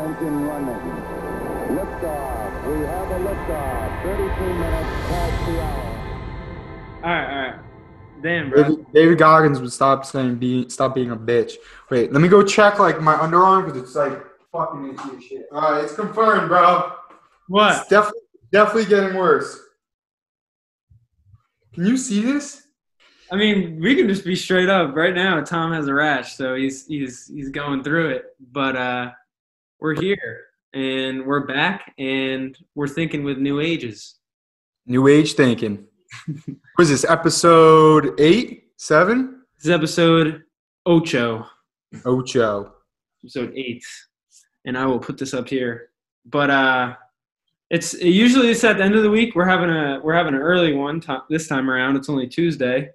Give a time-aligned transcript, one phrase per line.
[0.00, 1.20] engine running.
[1.76, 2.66] Liftoff.
[2.66, 4.02] We have a liftoff.
[4.02, 5.90] 32 minutes past the hour.
[6.96, 7.60] All right, all right.
[8.22, 8.62] Damn, bro.
[8.62, 11.54] David, David Goggins would stop saying be stop being a bitch.
[11.90, 14.22] Wait, let me go check like my underarm because it's like
[14.52, 15.46] fucking itchy as shit.
[15.52, 16.92] All right, it's confirmed, bro.
[17.48, 17.78] What?
[17.78, 18.20] It's definitely
[18.52, 19.58] definitely getting worse.
[21.72, 22.66] Can you see this?
[23.32, 24.94] I mean, we can just be straight up.
[24.94, 28.24] Right now, Tom has a rash, so he's he's he's going through it.
[28.52, 29.10] But uh,
[29.80, 30.42] we're here
[30.74, 34.16] and we're back and we're thinking with new ages.
[34.86, 35.86] New age thinking.
[36.26, 37.04] what is this?
[37.04, 40.42] Episode eight, seven, This is episode
[40.84, 41.46] ocho,
[42.04, 42.74] ocho.
[43.24, 43.82] episode eight,
[44.66, 45.90] and I will put this up here.
[46.26, 46.94] But uh,
[47.70, 49.34] it's usually it's at the end of the week.
[49.34, 51.96] We're having a we're having an early one this time around.
[51.96, 52.90] It's only Tuesday,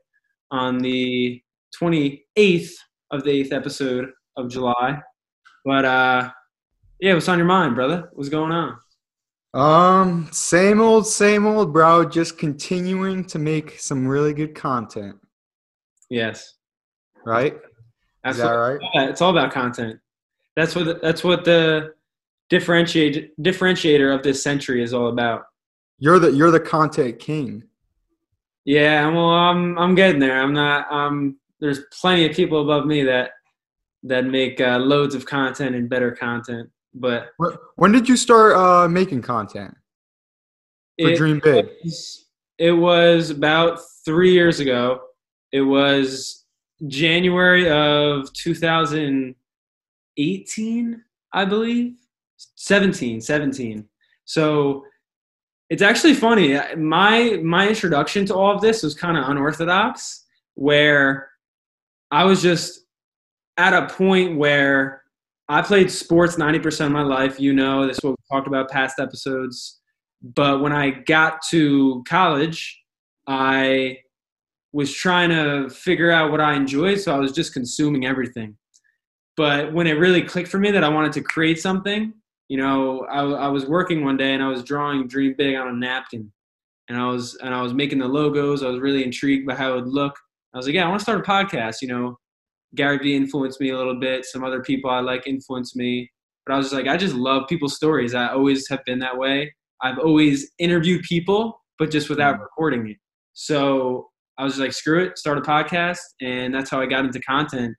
[0.51, 1.41] on the
[1.75, 2.77] twenty eighth
[3.11, 5.01] of the eighth episode of July.
[5.63, 6.29] But uh,
[6.99, 8.09] yeah, what's on your mind, brother?
[8.13, 8.77] What's going on?
[9.53, 12.05] Um, same old, same old, bro.
[12.05, 15.15] Just continuing to make some really good content,
[16.09, 16.55] Yes,
[17.25, 17.55] right?
[18.23, 18.79] that's Is that what, right?
[18.93, 19.99] yeah, it's all about content.
[20.55, 21.93] That's what the, that's what the
[22.49, 25.43] differentiate differentiator of this century is all about.
[25.99, 27.63] You're the you're the content king.
[28.65, 30.41] Yeah, well, I'm I'm getting there.
[30.41, 30.91] I'm not.
[30.91, 33.31] Um, there's plenty of people above me that
[34.03, 37.27] that make uh, loads of content and better content, but
[37.75, 39.75] When did you start uh, making content
[40.99, 41.67] for it Dream Big?
[42.57, 45.01] it was about three years ago.
[45.51, 46.45] It was
[46.87, 51.01] January of 2018,
[51.33, 51.95] I believe,
[52.55, 53.87] 17, 17.
[54.25, 54.83] So
[55.69, 56.59] it's actually funny.
[56.77, 61.29] My my introduction to all of this was kind of unorthodox, where
[62.11, 62.85] I was just
[63.57, 65.01] at a point where
[65.47, 67.39] I played sports 90% of my life.
[67.39, 69.79] You know, this is what we talked about past episodes.
[70.21, 72.81] But when I got to college,
[73.27, 73.97] I
[74.73, 78.57] was trying to figure out what I enjoyed, so I was just consuming everything.
[79.37, 82.13] But when it really clicked for me that I wanted to create something,
[82.47, 85.67] you know, I, I was working one day and I was drawing Dream Big on
[85.67, 86.31] a napkin,
[86.89, 88.63] and I was and I was making the logos.
[88.63, 90.15] I was really intrigued by how it would look.
[90.53, 91.81] I was like, yeah, I want to start a podcast.
[91.81, 92.19] You know,
[92.75, 94.25] Gary Vee influenced me a little bit.
[94.25, 96.09] Some other people I like influenced me.
[96.45, 98.13] But I was just like, I just love people's stories.
[98.13, 99.53] I always have been that way.
[99.81, 102.97] I've always interviewed people, but just without recording it.
[103.33, 105.99] So I was just like, screw it, start a podcast.
[106.21, 107.75] And that's how I got into content.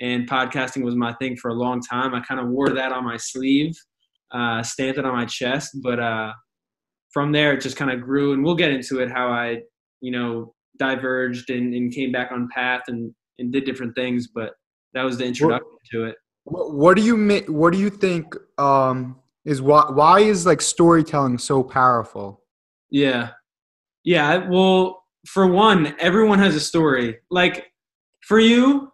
[0.00, 2.14] And podcasting was my thing for a long time.
[2.14, 3.74] I kind of wore that on my sleeve,
[4.32, 5.70] uh, stamped it on my chest.
[5.82, 6.32] But uh,
[7.12, 8.32] from there, it just kind of grew.
[8.32, 9.60] And we'll get into it how I,
[10.00, 14.28] you know, diverged and, and came back on path and, and did different things.
[14.28, 14.52] But
[14.94, 16.16] that was the introduction to it.
[16.44, 19.90] What, what do you What do you think um, is why?
[19.90, 22.42] Why is like storytelling so powerful?
[22.90, 23.30] Yeah.
[24.04, 24.48] Yeah.
[24.48, 27.18] Well, for one, everyone has a story.
[27.30, 27.72] Like
[28.22, 28.92] for you,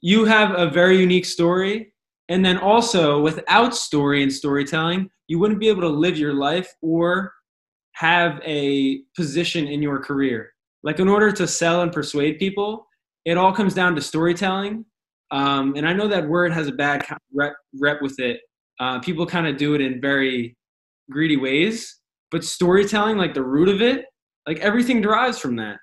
[0.00, 1.92] you have a very unique story.
[2.30, 6.74] And then also, without story and storytelling, you wouldn't be able to live your life
[6.82, 7.32] or
[7.92, 10.52] have a position in your career.
[10.82, 12.86] Like, in order to sell and persuade people,
[13.24, 14.84] it all comes down to storytelling.
[15.30, 18.40] Um, and I know that word has a bad rep, rep with it.
[18.80, 20.56] Uh, people kind of do it in very
[21.10, 24.04] greedy ways but storytelling like the root of it
[24.46, 25.78] like everything derives from that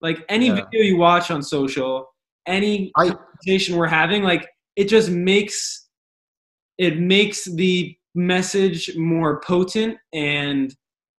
[0.00, 0.54] like any Yeah.
[0.54, 2.06] video you watch on social
[2.46, 5.88] any I conversation we're having like it just makes
[6.78, 10.74] it makes the message more potent and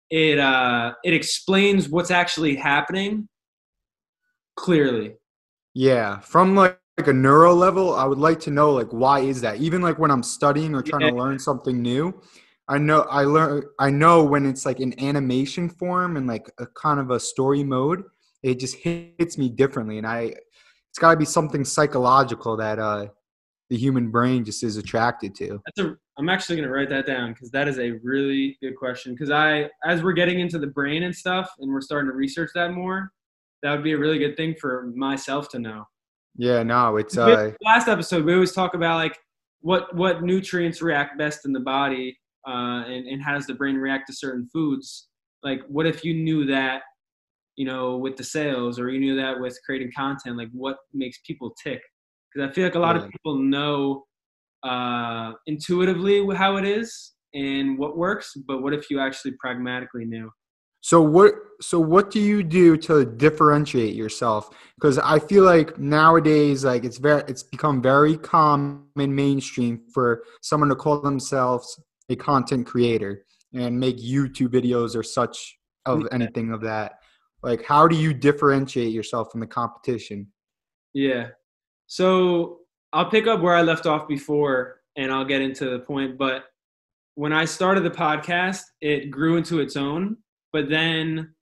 [0.10, 3.28] it uh it explains what's actually happening
[4.56, 5.14] clearly
[5.74, 9.42] yeah, from like, like a neuro level, I would like to know like why is
[9.42, 9.58] that?
[9.58, 12.22] Even like when I'm studying or trying to learn something new,
[12.68, 16.68] I know I learn I know when it's like in animation form and like a
[16.68, 18.04] kind of a story mode,
[18.44, 20.34] it just hits me differently, and I
[20.90, 23.08] it's got to be something psychological that uh
[23.70, 25.62] the human brain just is attracted to.
[25.66, 25.96] That's a.
[26.18, 29.14] I'm actually gonna write that down because that is a really good question.
[29.14, 32.52] Because I, as we're getting into the brain and stuff, and we're starting to research
[32.54, 33.14] that more,
[33.64, 35.86] that would be a really good thing for myself to know.
[36.38, 39.18] Yeah, no, it's uh last episode, we always talk about like
[39.62, 42.18] what what nutrients react best in the body,
[42.48, 45.10] uh, and and how does the brain react to certain foods.
[45.44, 46.84] Like, what if you knew that,
[47.56, 51.20] you know, with the sales, or you knew that with creating content, like what makes
[51.26, 51.82] people tick?
[52.34, 53.04] Because I feel like a lot Yeah.
[53.04, 54.06] of people know
[54.64, 60.32] uh, intuitively how it is and what works, but what if you actually pragmatically knew?
[60.82, 64.50] So what so what do you do to differentiate yourself?
[64.76, 70.70] Because I feel like nowadays, like it's very it's become very common mainstream for someone
[70.70, 71.80] to call themselves
[72.10, 76.94] a content creator and make YouTube videos or such of anything of that.
[77.44, 80.28] Like how do you differentiate yourself from the competition?
[80.94, 81.28] Yeah.
[81.88, 82.60] So
[82.92, 86.18] I'll pick up where I left off before and I'll get into the point.
[86.18, 86.46] But
[87.16, 90.18] when I started the podcast, it grew into its own.
[90.54, 91.34] But then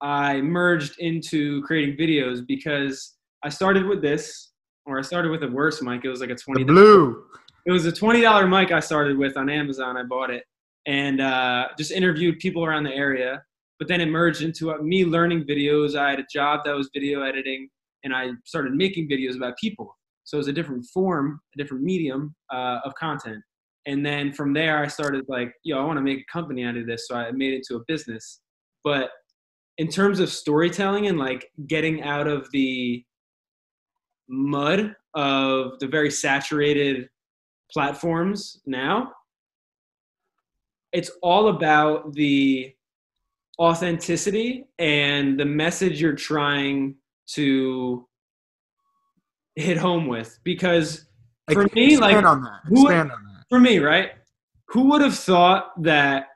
[0.00, 4.52] I merged into creating videos because I started with this,
[4.86, 6.04] or I started with a worse mic.
[6.04, 6.64] It was like a twenty.
[6.64, 7.24] The blue.
[7.66, 9.96] It was a twenty dollar mic I started with on Amazon.
[9.96, 10.44] I bought it
[10.86, 13.42] and uh, just interviewed people around the area.
[13.78, 15.96] But then it merged into uh, me learning videos.
[15.96, 17.68] I had a job that was video editing,
[18.04, 19.96] and I started making videos about people.
[20.24, 23.42] So it was a different form, a different medium uh, of content.
[23.86, 26.76] And then from there, I started like, yo, I want to make a company out
[26.76, 27.08] of this.
[27.08, 28.40] So I made it to a business.
[28.84, 29.10] But
[29.78, 33.04] in terms of storytelling and like getting out of the
[34.28, 37.08] mud of the very saturated
[37.72, 39.12] platforms now,
[40.92, 42.72] it's all about the
[43.58, 46.94] authenticity and the message you're trying
[47.26, 48.06] to
[49.56, 50.38] hit home with.
[50.44, 51.06] Because
[51.52, 52.16] for Like, me like
[52.64, 52.86] who-
[53.48, 54.12] for me right?
[54.68, 56.28] Who would have thought that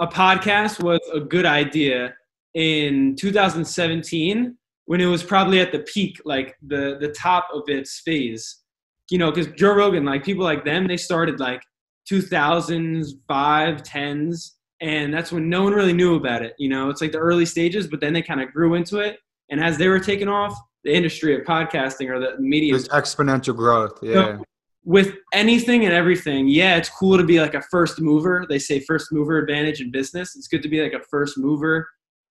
[0.00, 2.14] a podcast was a good idea
[2.54, 4.56] in 2017
[4.86, 8.62] when it was probably at the peak like the the top of its phase
[9.08, 11.62] you know because joe rogan like people like them they started like
[12.10, 14.50] 2000s 5 10s
[14.80, 17.46] and that's when no one really knew about it you know it's like the early
[17.46, 19.18] stages but then they kind of grew into it
[19.50, 23.54] and as they were taking off the industry of podcasting or the media There's exponential
[23.54, 23.98] growth.
[24.02, 24.38] Yeah.
[24.84, 28.46] With anything and everything, yeah, it's cool to be like a first mover.
[28.48, 30.34] They say first mover advantage in business.
[30.36, 31.88] It's good to be like a first mover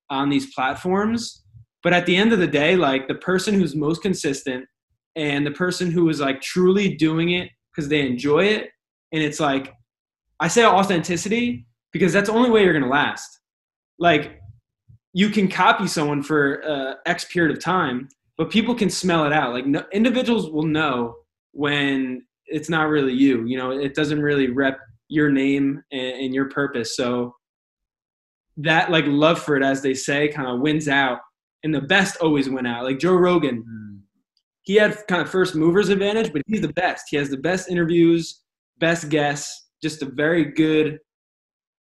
[0.10, 1.44] on these platforms.
[1.84, 4.66] But at the end of the day, like the person who's most consistent
[5.16, 8.70] and the person who is like truly doing it because they enjoy it,
[9.12, 9.74] and it's like,
[10.40, 13.40] I say authenticity because that's the only way you're gonna last.
[14.00, 14.40] Like,
[15.14, 18.08] you can copy someone for uh, X period of time,
[18.38, 19.54] but people can smell it out.
[19.54, 21.16] Like, no, individuals will know
[21.52, 23.46] when it's not really you.
[23.46, 26.96] You know, it doesn't really rep your name and, and your purpose.
[26.96, 27.36] So
[28.58, 31.20] that like love for it, as they say, kind of wins out,
[31.64, 32.84] and the best always win out.
[32.84, 34.00] Like Joe Rogan, Mm.
[34.64, 37.06] he had kind of first movers advantage, but he's the best.
[37.10, 38.42] He has the best interviews,
[38.80, 41.00] best guests, just a very good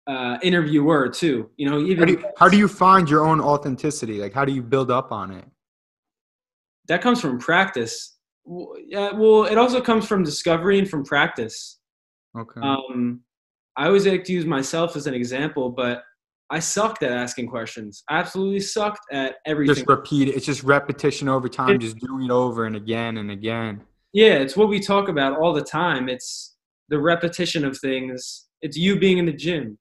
[0.07, 1.51] uh, interviewer too.
[1.57, 4.21] You know, How even do, you, how do you find your own authenticity?
[4.21, 5.45] Like, how do you build up on it?
[6.89, 8.16] that comes from practice.
[8.89, 11.79] Yeah, well, it also comes from discovery and from practice.
[12.39, 12.61] Okay.
[12.61, 13.21] Um,
[13.77, 16.03] I always like to use myself as an example, but
[16.51, 18.05] I sucked at asking questions.
[18.09, 19.75] I absolutely sucked at everything.
[19.75, 20.37] just repeat it.
[20.37, 23.83] It's just repetition over time, It- just doing it over and again and again.
[24.13, 26.09] yeah, it's what we talk about all the time.
[26.09, 26.57] It's
[26.89, 28.47] the repetition of things.
[28.63, 29.77] It's you being in the gym.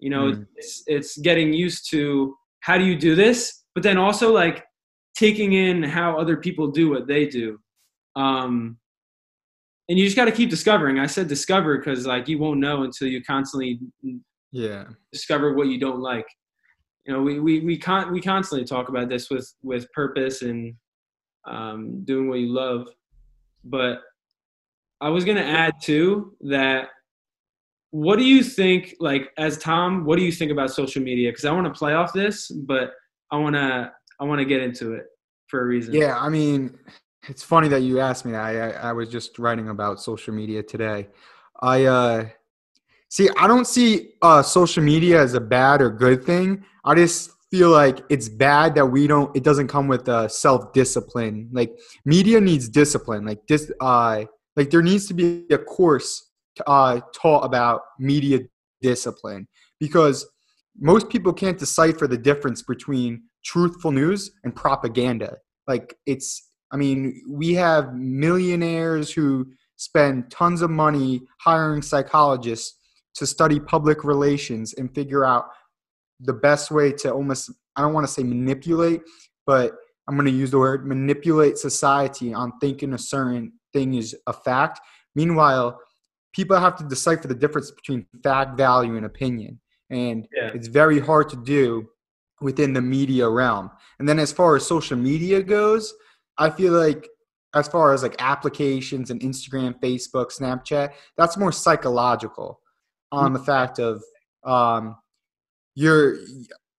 [0.00, 0.46] You know, Mm.
[0.56, 4.64] it's it's getting used to how do you do this, but then also like
[5.16, 7.58] taking in how other people do what they do.
[8.16, 8.78] Um,
[9.88, 10.98] and you just got to keep discovering.
[10.98, 13.80] I said discover because like you won't know until you constantly
[14.52, 14.84] Yeah.
[15.12, 16.26] discover what you don't like.
[17.06, 20.74] You know, we we we con- we constantly talk about this with with purpose and
[21.46, 22.86] um, doing what you love.
[23.64, 24.00] But
[25.00, 26.88] I was gonna add too that
[27.90, 30.04] what do you think like as Tom?
[30.04, 31.30] What do you think about social media?
[31.30, 32.92] Because I want to play off this, but
[33.32, 35.06] I want to I want to get into it
[35.48, 35.94] for a reason.
[35.94, 36.16] Yeah.
[36.16, 36.78] I mean,
[37.28, 38.40] it's funny that you asked me that.
[38.40, 41.08] I, I, I was just writing about social media today.
[41.60, 42.26] I, uh,
[43.08, 46.64] see, I don't see uh, social media as a bad or good thing.
[46.84, 50.72] I just feel like it's bad that we don't, it doesn't come with uh, self
[50.72, 51.48] discipline.
[51.52, 53.26] Like, media needs discipline.
[53.26, 54.24] Like, this, uh,
[54.56, 56.30] like there needs to be a course
[56.66, 58.40] uh, taught about media
[58.80, 59.46] discipline
[59.78, 60.26] because
[60.78, 65.36] most people can't decipher the difference between truthful news and propaganda.
[65.66, 72.78] Like it's, I mean, we have millionaires who spend tons of money hiring psychologists
[73.14, 75.46] to study public relations and figure out
[76.20, 79.02] the best way to almost, I don't want to say manipulate,
[79.46, 79.72] but
[80.06, 84.32] I'm going to use the word manipulate society on thinking a certain thing is a
[84.32, 84.80] fact.
[85.14, 85.78] Meanwhile,
[86.32, 89.60] people have to decipher the difference between fact, value, and opinion.
[89.88, 90.50] And Yeah.
[90.54, 91.88] it's very hard to do
[92.40, 93.70] within the media realm.
[93.98, 95.92] And then as far as social media goes,
[96.40, 97.06] I feel like
[97.54, 102.60] as far as like applications and Instagram, Facebook, Snapchat, that's more psychological
[103.12, 104.02] on the fact of
[104.44, 104.96] um,
[105.74, 106.16] you're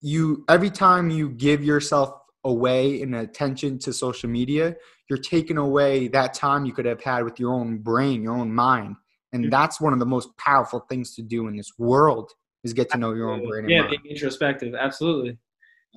[0.02, 2.14] you every time you give yourself
[2.44, 4.76] away in attention to social media,
[5.10, 8.52] you're taking away that time you could have had with your own brain, your own
[8.52, 8.96] mind.
[9.34, 9.52] And Mhm.
[9.52, 12.32] that's one of the most powerful things to do in this world
[12.64, 13.66] is get to know your own brain.
[13.66, 15.38] and yeah, being introspective, absolutely.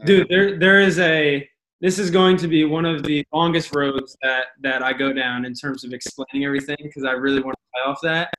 [0.05, 1.49] Dude, there there is a
[1.85, 5.45] this is going to be one of the longest roads that that I go down
[5.45, 8.33] in terms of explaining everything because I really want to play off that.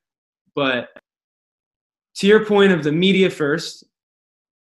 [0.56, 0.90] But
[2.16, 3.84] to your point of the media first,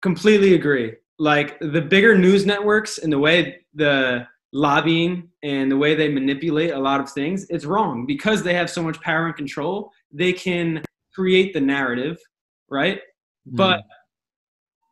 [0.00, 0.94] completely agree.
[1.18, 6.70] Like the bigger news networks and the way the lobbying and the way they manipulate
[6.70, 9.90] a lot of things, it's wrong because they have so much power and control.
[10.12, 12.16] They can create the narrative,
[12.68, 13.00] right?
[13.50, 13.56] Hmm.
[13.56, 13.80] But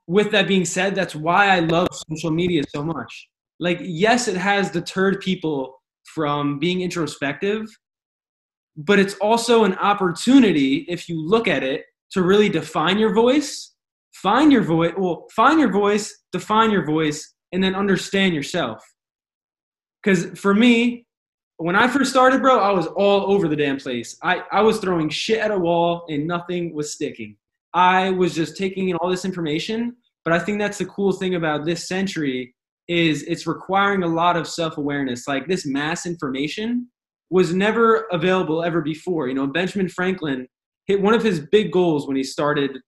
[0.09, 3.29] with that being said, that's why I love social media so much.
[3.59, 5.83] Like, yes, it has deterred people
[6.15, 7.67] from being introspective,
[8.77, 13.75] but it's also an opportunity, if you look at it, to really define your voice,
[14.13, 18.83] find your voice, well, find your voice, define your voice, and then understand yourself.
[20.03, 21.07] Because for me,
[21.57, 24.17] when I first started, bro, I was all over the damn place.
[24.23, 27.37] I, I was throwing shit at a wall and nothing was sticking.
[27.73, 29.97] I was just taking in all this information.
[30.27, 32.56] But I think that's the cool thing about this century
[32.89, 35.27] is it's requiring a lot of self-awareness.
[35.27, 36.89] Like this mass information
[37.31, 39.29] was never available ever before.
[39.29, 40.47] You know, Benjamin Franklin
[40.87, 42.79] hit one of his big goals when he started,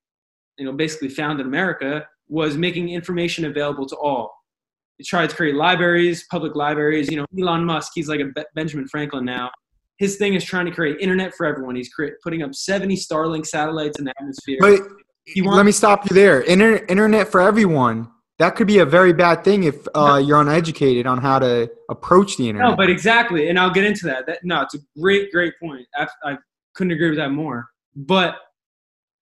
[0.57, 4.33] you know, basically founded America was making information available to all.
[4.99, 7.11] He tried to create libraries, public libraries.
[7.11, 9.51] You know, Elon Musk, he's like a Be- Benjamin Franklin now.
[9.99, 11.75] His thing is trying to create internet for everyone.
[11.75, 14.59] He's cre- putting up 70 Starlink satellites in the atmosphere.
[14.61, 14.81] But
[15.25, 16.41] He wants- let me stop you there.
[16.41, 18.09] Inter- internet for everyone.
[18.39, 22.37] That could be a very bad thing if uh, you're uneducated on how to approach
[22.37, 22.71] the internet.
[22.71, 24.27] No, but exactly, and I'll get into that.
[24.27, 25.87] That no, it's a great, great point.
[25.97, 26.39] I, I
[26.75, 27.67] couldn't agree with that more.
[27.97, 28.37] But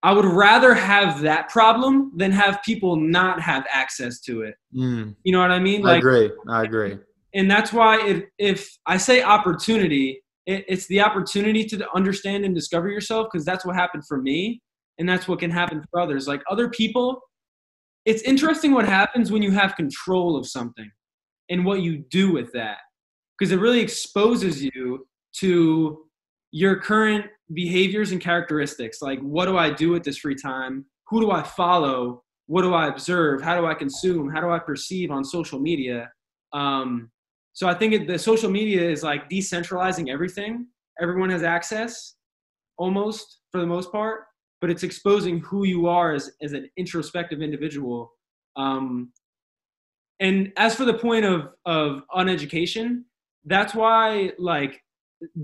[0.03, 4.53] I would rather have that problem than have people not have access to it.
[4.75, 5.83] Mm, You know what I mean?
[5.85, 6.31] I agree.
[6.47, 6.97] I agree.
[7.33, 12.53] and that's why if if I say opportunity, it, it's the opportunity to understand and
[12.53, 14.61] discover yourself because that's what happened for me,
[14.99, 16.27] and that's what can happen for others.
[16.27, 17.19] Like other people,
[18.07, 20.89] it's interesting what happens when you have control of something
[21.49, 22.77] and what you do with that
[23.37, 26.05] because it really exposes you to
[26.51, 30.85] your current behaviors and characteristics like what do i do with this free time?
[31.09, 32.23] Who do i follow?
[32.47, 33.41] What do i observe?
[33.41, 34.29] How do i consume?
[34.29, 36.09] How do i perceive on social media?
[36.53, 37.11] Um,
[37.51, 40.67] so i think it, the social media is like decentralizing everything.
[41.01, 42.15] Everyone has access
[42.77, 44.21] almost for the most part
[44.59, 48.11] but it's exposing who you are as, as an introspective individual
[48.55, 49.11] um,
[50.19, 53.03] and as for the point of of uneducation
[53.45, 54.81] that's why like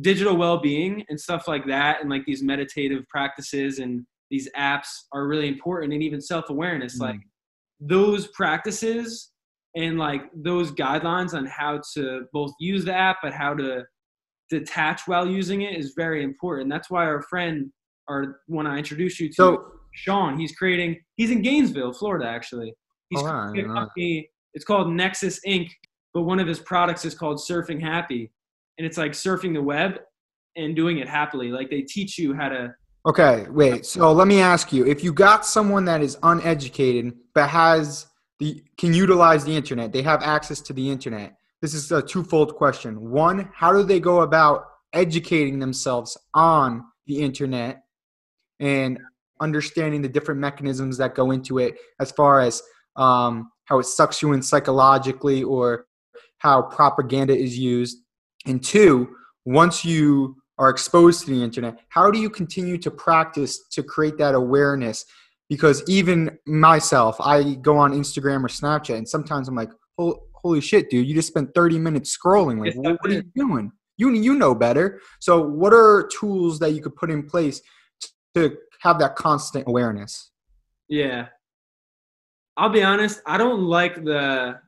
[0.01, 5.27] digital well-being and stuff like that and like these meditative practices and these apps are
[5.27, 7.01] really important and even self-awareness Mm.
[7.01, 7.19] like
[7.79, 9.31] those practices
[9.75, 13.83] and like those guidelines on how to both use the app but how to
[14.49, 17.71] detach while using it is very important that's why our friend
[18.07, 20.39] or when i introduce you to So, Sean.
[20.39, 20.99] He's creating.
[21.17, 22.73] He's in Gainesville, Florida, actually.
[23.09, 23.79] He's Oh, wow, a didn't know that.
[23.81, 24.27] company.
[24.55, 25.69] It's called Nexus Inc.
[26.15, 28.31] But one of his products is called Surfing Happy,
[28.77, 29.99] and it's like surfing the web
[30.55, 31.49] and doing it happily.
[31.51, 32.73] Like they teach you how to.
[33.05, 33.85] okay, wait.
[33.85, 38.07] So let me ask you: If you got someone that is uneducated but has
[38.39, 41.35] the can utilize the internet, they have access to the internet.
[41.61, 43.11] This is a twofold question.
[43.11, 47.82] One, how do they go about educating themselves on the internet
[48.59, 48.99] and
[49.41, 52.61] understanding the different mechanisms that go into it, as far as
[52.95, 55.85] um, how it sucks you in psychologically or
[56.39, 57.97] how propaganda is used?
[58.45, 63.67] And two, once you are exposed to the internet, how do you continue to practice
[63.69, 65.05] to create that awareness?
[65.49, 70.61] Because even myself, I go on Instagram or Snapchat, and sometimes I'm like, "Hol- "Holy
[70.61, 71.07] shit, dude!
[71.07, 72.59] You just spent 30 minutes scrolling.
[72.59, 73.71] Like, what, what are you doing?
[73.97, 75.01] You you know better.
[75.19, 77.61] So, what are tools that you could put in place
[78.35, 80.31] to have that constant awareness?
[80.89, 81.27] Yeah.
[82.57, 83.21] I'll be honest.
[83.25, 84.59] I don't like the,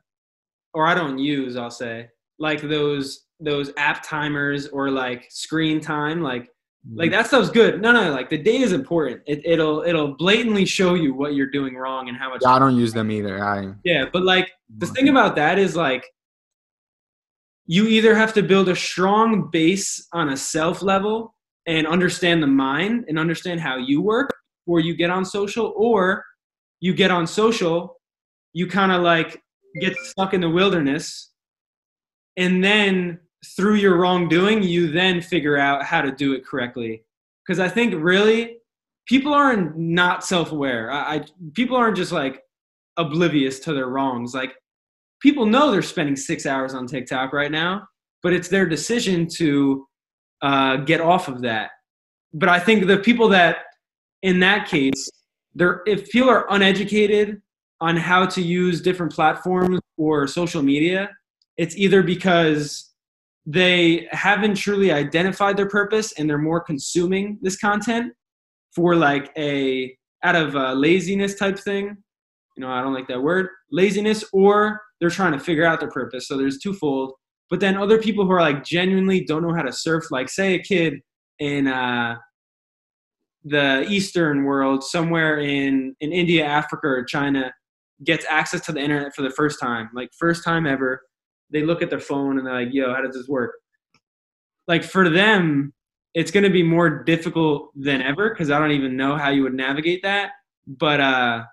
[0.73, 1.55] or I don't use.
[1.55, 6.21] I'll say like those those app timers or like screen time.
[6.21, 6.97] Like mm-hmm.
[6.97, 7.81] like that stuff's good.
[7.81, 8.11] No, no.
[8.11, 9.21] Like the data is important.
[9.27, 12.41] It, it'll it'll blatantly show you what you're doing wrong and how much.
[12.43, 13.43] Yeah, I don't use them either.
[13.43, 15.17] I Yeah, but like the thing mm-hmm.
[15.17, 16.05] about that is like
[17.67, 21.34] you either have to build a strong base on a self level
[21.67, 24.33] and understand the mind and understand how you work
[24.67, 26.23] or you get on social or
[26.79, 27.97] you get on social
[28.53, 29.41] you kind of like
[29.81, 31.31] get stuck in the wilderness
[32.37, 33.19] and then
[33.55, 37.03] through your wrongdoing you then figure out how to do it correctly
[37.45, 38.57] because i think really
[39.07, 42.41] people aren't not self-aware I, I people aren't just like
[42.97, 44.33] oblivious to their wrongs.
[44.33, 44.55] Like
[45.21, 47.87] people know they're spending six hours on TikTok right now,
[48.23, 49.87] but it's their decision to
[50.41, 51.71] uh, get off of that.
[52.33, 53.57] But I think the people that,
[54.21, 55.09] in that case,
[55.53, 57.41] they're if people are uneducated
[57.81, 61.09] on how to use different platforms or social media,
[61.57, 62.91] it's either because
[63.45, 68.11] they haven't truly identified their purpose and they're more consuming this content
[68.73, 71.95] for like a out of a laziness type thing.
[72.57, 75.91] You know, I don't like that word, laziness, or they're trying to figure out their
[75.91, 76.27] purpose.
[76.27, 77.13] So there's twofold.
[77.49, 80.55] But then other people who are like genuinely don't know how to surf, like say
[80.55, 81.01] a kid
[81.39, 82.15] in uh,
[83.43, 87.53] the Eastern world, somewhere in in India, Africa, or China,
[88.03, 91.01] gets access to the internet for the first time, like first time ever.
[91.51, 93.53] They look at their phone and they're like, "Yo, how does this work?"
[94.67, 95.73] Like for them,
[96.15, 99.43] it's going to be more difficult than ever because I don't even know how you
[99.43, 100.31] would navigate that.
[100.65, 101.43] But uh,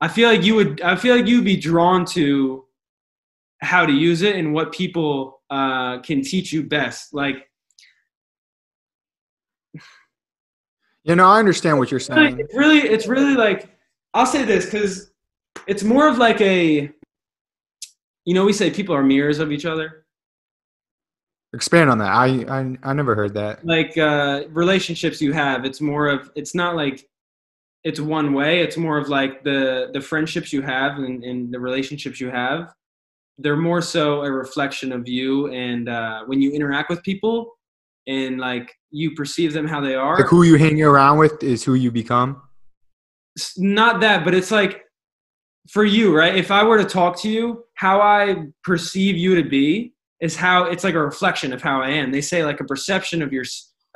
[0.00, 0.80] I feel like you would.
[0.82, 2.64] I feel like you'd be drawn to
[3.60, 7.12] how to use it and what people uh, can teach you best.
[7.14, 7.46] Like,
[11.04, 12.38] You know, I understand what you're saying.
[12.38, 13.70] it's really, it's really like
[14.12, 15.10] I'll say this because
[15.66, 16.90] it's more of like a,
[18.26, 20.04] you know, we say people are mirrors of each other.
[21.54, 22.10] Expand on that.
[22.10, 23.64] I I, I never heard that.
[23.66, 26.30] Like uh, relationships you have, it's more of.
[26.36, 27.08] It's not like
[27.82, 28.60] it's one way.
[28.60, 32.72] It's more of like the the friendships you have and, and the relationships you have.
[33.42, 37.56] They're more so a reflection of you, and uh, when you interact with people,
[38.06, 40.18] and like you perceive them how they are.
[40.18, 42.42] Like who you hang around with is who you become.
[43.36, 44.84] It's not that, but it's like
[45.68, 46.34] for you, right?
[46.34, 50.64] If I were to talk to you, how I perceive you to be is how
[50.64, 52.10] it's like a reflection of how I am.
[52.10, 53.44] They say like a perception of your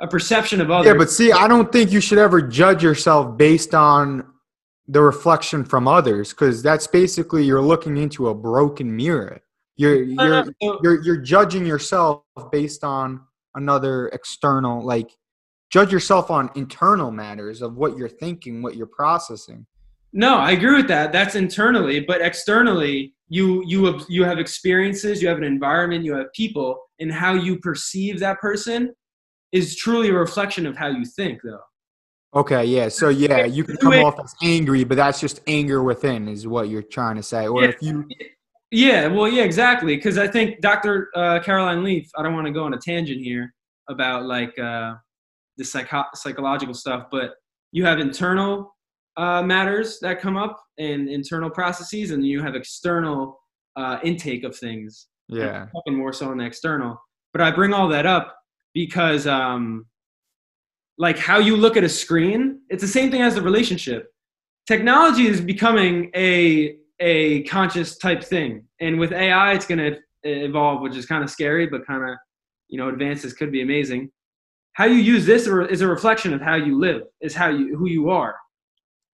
[0.01, 0.87] a perception of others.
[0.87, 4.25] Yeah, but see, I don't think you should ever judge yourself based on
[4.87, 9.41] the reflection from others because that's basically you're looking into a broken mirror.
[9.77, 10.45] You're you're
[10.81, 13.21] you're you're judging yourself based on
[13.55, 15.11] another external like
[15.71, 19.65] judge yourself on internal matters of what you're thinking, what you're processing.
[20.13, 21.11] No, I agree with that.
[21.11, 26.13] That's internally, but externally, you you have, you have experiences, you have an environment, you
[26.15, 28.93] have people, and how you perceive that person
[29.51, 31.59] is truly a reflection of how you think, though.
[32.35, 32.89] Okay, yeah.
[32.89, 36.67] So yeah, you can come off as angry, but that's just anger within is what
[36.67, 37.47] you're trying to say.
[37.47, 37.69] Or Yeah.
[37.69, 38.07] if you
[38.71, 39.95] Yeah, well, yeah, exactly.
[39.95, 41.09] Because I think Dr.
[41.15, 42.09] Uh, Caroline Leaf.
[42.17, 43.53] I don't want to go on a tangent here
[43.89, 44.95] about like uh,
[45.57, 47.35] the psycho- psychological stuff, but
[47.71, 48.75] you have internal
[49.17, 53.39] uh, matters that come up and internal processes, and you have external
[53.77, 55.07] uh, intake of things.
[55.29, 55.67] yeah.
[55.71, 56.97] talking more so on the external.
[57.31, 58.35] But I bring all that up
[58.73, 59.85] because, um,
[60.97, 64.07] like, how you look at a screen, it's the same thing as the relationship.
[64.67, 70.81] Technology is becoming a a conscious type thing, and with AI, it's going to evolve,
[70.81, 72.15] which is kind of scary, but kind of,
[72.69, 74.09] you know, advances could be amazing.
[74.73, 77.87] How you use this is a reflection of how you live, is how you who
[77.87, 78.35] you are.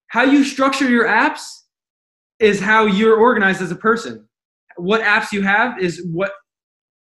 [0.08, 1.42] How you structure your apps
[2.40, 4.28] is how you're organized as a person.
[4.78, 6.32] What apps you have is what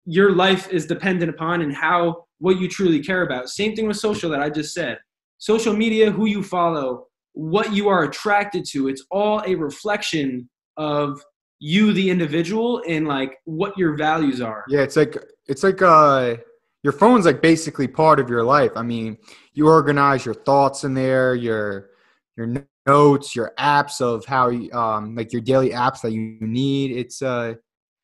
[0.06, 3.48] your life is dependent upon and how what you truly care about.
[3.48, 4.98] Same thing with social that I just said.
[5.38, 11.24] Social media, who you follow, what you are attracted to, it's all a reflection of
[11.60, 14.66] you the individual and like what your values are.
[14.68, 15.16] Yeah, it's like
[15.48, 16.36] it's like uh
[16.84, 18.72] your phone's like basically part of your life.
[18.76, 19.18] I mean,
[19.54, 21.92] you organize your thoughts in there, your
[22.36, 22.48] your
[22.86, 26.92] notes, your apps of how you um like your daily apps that you need.
[26.92, 27.54] It's uh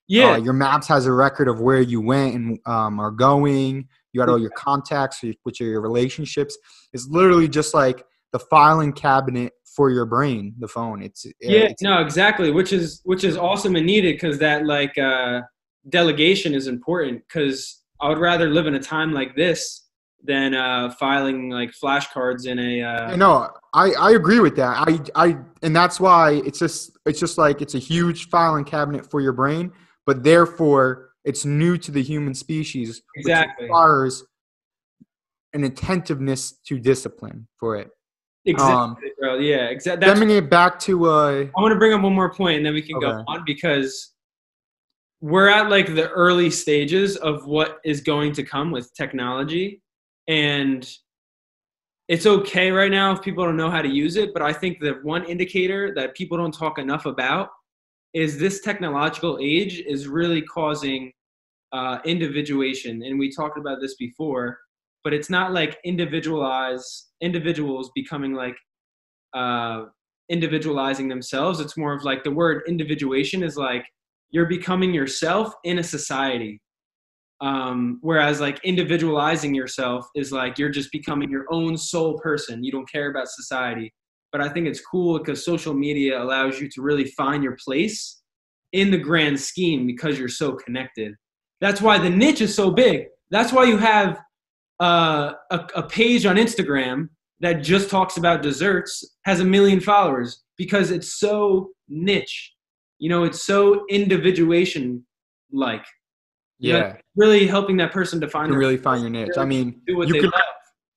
[0.08, 0.32] Yeah.
[0.32, 3.90] uh, your maps has a record of where you went and um, are going.
[4.14, 6.58] You got all your contacts, which are your relationships.
[6.94, 11.02] It's literally just like the filing cabinet for your brain, the phone.
[11.02, 14.98] It's yeah it's, no exactly which is which is awesome and needed because that like
[14.98, 15.42] uh
[15.88, 19.88] delegation is important because i would rather live in a time like this
[20.24, 24.88] than uh filing like flashcards in a uh no, I, I agree with that.
[25.16, 29.10] I, I and that's why it's just it's just like it's a huge filing cabinet
[29.10, 29.72] for your brain,
[30.06, 33.66] but therefore it's new to the human species, Exactly.
[33.66, 34.24] which requires
[35.54, 37.90] an attentiveness to discipline for it.
[38.46, 42.14] exactly bro yeah exactly Stemming it back to uh, I want to bring up one
[42.14, 44.14] more point and then we can go on because
[45.22, 49.82] we're at like the early stages of what is going to come with technology
[50.28, 50.90] and
[52.08, 54.80] it's okay right now if people don't know how to use it but i think
[54.80, 57.50] the one indicator that people don't talk enough about
[58.14, 61.12] is this technological age is really causing
[61.72, 64.58] uh, individuation and we talked about this before
[65.04, 68.56] but it's not like individualize individuals becoming like
[69.34, 69.86] uh,
[70.30, 71.60] individualizing themselves.
[71.60, 73.86] It's more of like the word individuation is like
[74.32, 76.62] you're becoming yourself in a society.
[77.42, 82.64] Um, whereas like individualizing yourself is like you're just becoming your own sole person.
[82.64, 83.94] You don't care about society.
[84.32, 88.22] But I think it's cool because social media allows you to really find your place
[88.74, 91.16] in the grand scheme because you're so connected.
[91.62, 93.08] That's why the niche is so big.
[93.32, 94.20] That's why you have
[94.80, 97.10] uh, a, a page on Instagram
[97.42, 102.54] that just talks about desserts has a million followers because it's so niche.
[102.98, 105.06] You know, it's so individuation
[105.52, 105.86] like.
[106.62, 106.98] Yeah.
[107.16, 109.38] really helping that person to find really find your niche.
[109.38, 110.42] I mean, do what you they could love.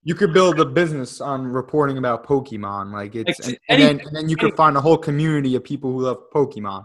[0.03, 2.93] you could build a business on reporting about Pokemon.
[2.93, 5.93] Like it's and, and then and then you could find a whole community of people
[5.93, 6.85] who love Pokemon.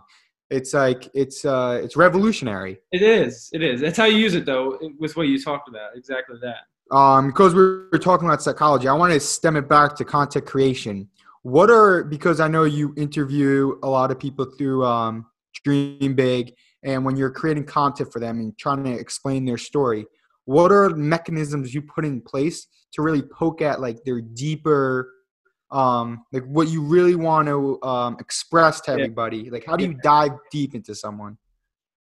[0.49, 2.79] It's like it's uh it's revolutionary.
[2.91, 3.49] It is.
[3.51, 3.81] It is.
[3.81, 5.95] That's how you use it, though, with what you talked about.
[5.95, 6.95] Exactly that.
[6.95, 10.45] Um, because we were talking about psychology, I want to stem it back to content
[10.45, 11.09] creation.
[11.43, 15.25] What are because I know you interview a lot of people through um,
[15.63, 20.05] Dream Big, and when you're creating content for them and trying to explain their story,
[20.45, 25.11] what are mechanisms you put in place to really poke at like their deeper,
[25.71, 28.97] um, like what you really want to um, express to Yeah.
[28.97, 29.49] everybody?
[29.49, 31.37] Like, how do you dive deep into someone?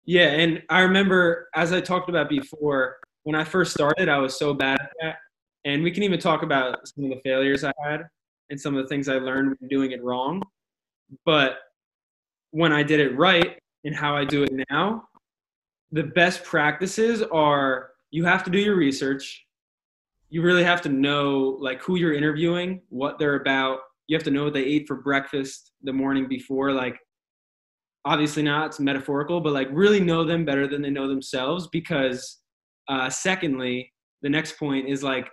[0.05, 4.37] Yeah, and I remember as I talked about before, when I first started, I was
[4.37, 5.15] so bad at that.
[5.65, 8.03] And we can even talk about some of the failures I had
[8.51, 10.43] and some of the things I learned when doing it wrong.
[11.25, 11.57] But
[12.51, 15.07] when I did it right and how I do it now,
[15.91, 19.44] the best practices are you have to do your research.
[20.29, 23.79] You really have to know like who you're interviewing, what they're about.
[24.07, 26.71] You have to know what they ate for breakfast the morning before.
[26.71, 26.97] Like
[28.05, 32.39] obviously not it's metaphorical but like really know them better than they know themselves because
[32.87, 35.27] uh, secondly the next point is like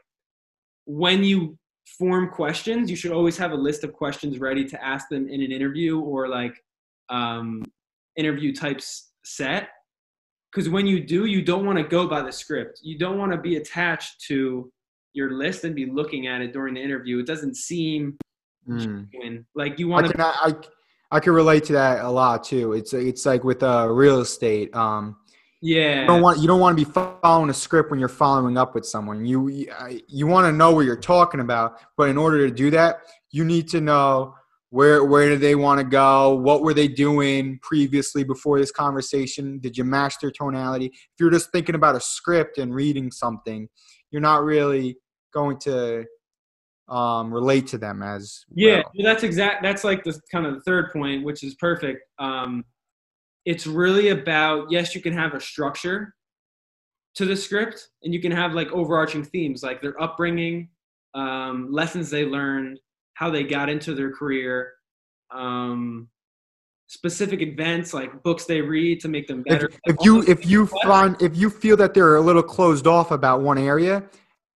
[0.87, 1.57] when you
[1.98, 5.42] form questions you should always have a list of questions ready to ask them in
[5.42, 6.55] an interview or like
[7.11, 7.62] um,
[8.16, 9.68] interview types set
[10.50, 13.31] because when you do you don't want to go by the script you don't want
[13.31, 14.72] to be attached to
[15.12, 18.16] your list and be looking at it during the interview it doesn't seem
[18.68, 19.44] Mm.
[19.55, 20.55] like you want to I,
[21.11, 22.72] I can relate to that a lot too.
[22.72, 24.75] It's it's like with uh, real estate.
[24.75, 25.16] Um,
[25.61, 28.57] yeah you don't want you don't want to be following a script when you're following
[28.57, 29.25] up with someone.
[29.27, 29.66] You you,
[30.09, 33.44] you want to know what you're talking about, but in order to do that, you
[33.44, 34.35] need to know
[34.70, 36.35] where where do they want to go?
[36.35, 39.59] What were they doing previously before this conversation?
[39.59, 40.87] Did you match their tonality?
[40.87, 43.68] If you're just thinking about a script and reading something,
[44.12, 44.96] you're not really
[45.35, 46.05] going to
[46.88, 48.92] um, relate to them as Yeah, well.
[48.96, 49.62] well, that's exact.
[49.62, 52.03] That's like the kind of the third point, which is perfect.
[52.18, 52.64] Um,
[53.44, 56.14] it's really about yes, you can have a structure
[57.14, 60.68] to the script, and you can have like overarching themes, like their upbringing,
[61.14, 62.79] um, lessons they learned,
[63.14, 64.72] how they got into their career,
[65.31, 66.09] um,
[66.92, 69.66] specific events like books they read to make them better.
[69.66, 73.11] if, if you if you find if you feel that they're a little closed off
[73.11, 74.05] about one area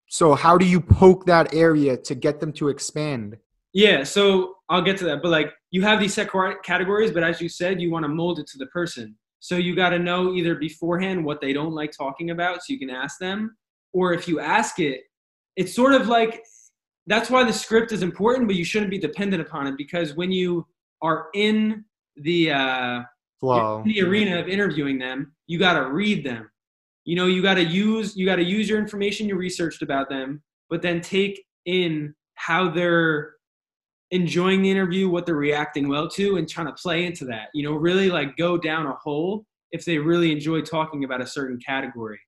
[0.09, 3.39] so how do you poke that area to get them to expand
[3.73, 5.23] Yeah, so I'll get to that.
[5.23, 6.31] But like you have these set
[6.63, 9.17] categories, but as you said, you want to mold it to the person.
[9.41, 12.79] So you got to know either beforehand what they don't like talking about, so you
[12.79, 13.57] can ask them,
[13.93, 15.03] or if you ask it,
[15.57, 16.43] it's sort of like
[17.07, 20.33] that's why the script is important, but you shouldn't be dependent upon it because when
[20.33, 20.67] you
[21.03, 21.85] are in
[22.23, 23.03] the uh,
[23.41, 26.51] flow the arena of interviewing them, you got to read them.
[27.05, 30.09] You know, you got to use you got to use your information you researched about
[30.09, 33.35] them, but then take in how they're
[34.11, 37.49] enjoying the interview, what they're reacting well to, and trying to play into that.
[37.55, 41.27] You know, really like go down a hole if they really enjoy talking about a
[41.27, 42.21] certain category.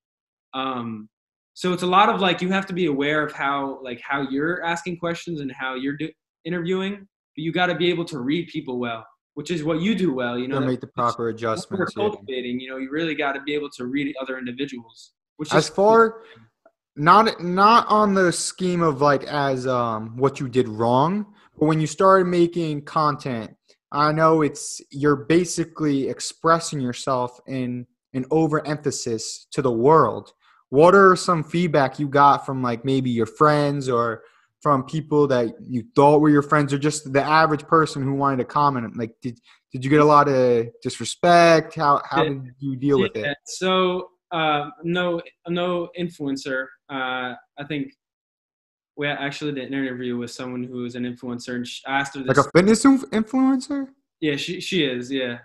[0.54, 1.08] Um,
[1.54, 4.22] so it's a lot of like you have to be aware of how like how
[4.22, 6.12] you're asking questions and how you're do-
[6.44, 9.04] interviewing, but you got to be able to read people well,
[9.38, 10.36] which is what you do well.
[10.36, 12.02] You know, to make the proper we're adjustments yeah.
[12.02, 12.58] cultivating.
[12.58, 15.12] You know, you really got to be able to read other individuals.
[15.36, 16.22] Which as is far
[16.96, 21.24] not not on the scheme of like as um what you did wrong
[21.56, 23.54] but when you started making content
[23.92, 30.32] i know it's you're basically expressing yourself in an overemphasis to the world
[30.70, 34.22] what are some feedback you got from like maybe your friends or
[34.60, 38.38] from people that you thought were your friends or just the average person who wanted
[38.38, 39.38] to comment like did
[39.72, 44.10] did you get a lot of disrespect how how did you deal with it So
[44.30, 46.66] uh, no, no influencer.
[46.90, 47.94] Uh, I think
[48.94, 52.22] we actually did an interview with someone who is an influencer, and she asked her
[52.22, 52.36] this.
[52.36, 53.88] like a fitness inf- influencer
[54.20, 55.10] yeah, she she is.
[55.10, 55.38] Yeah,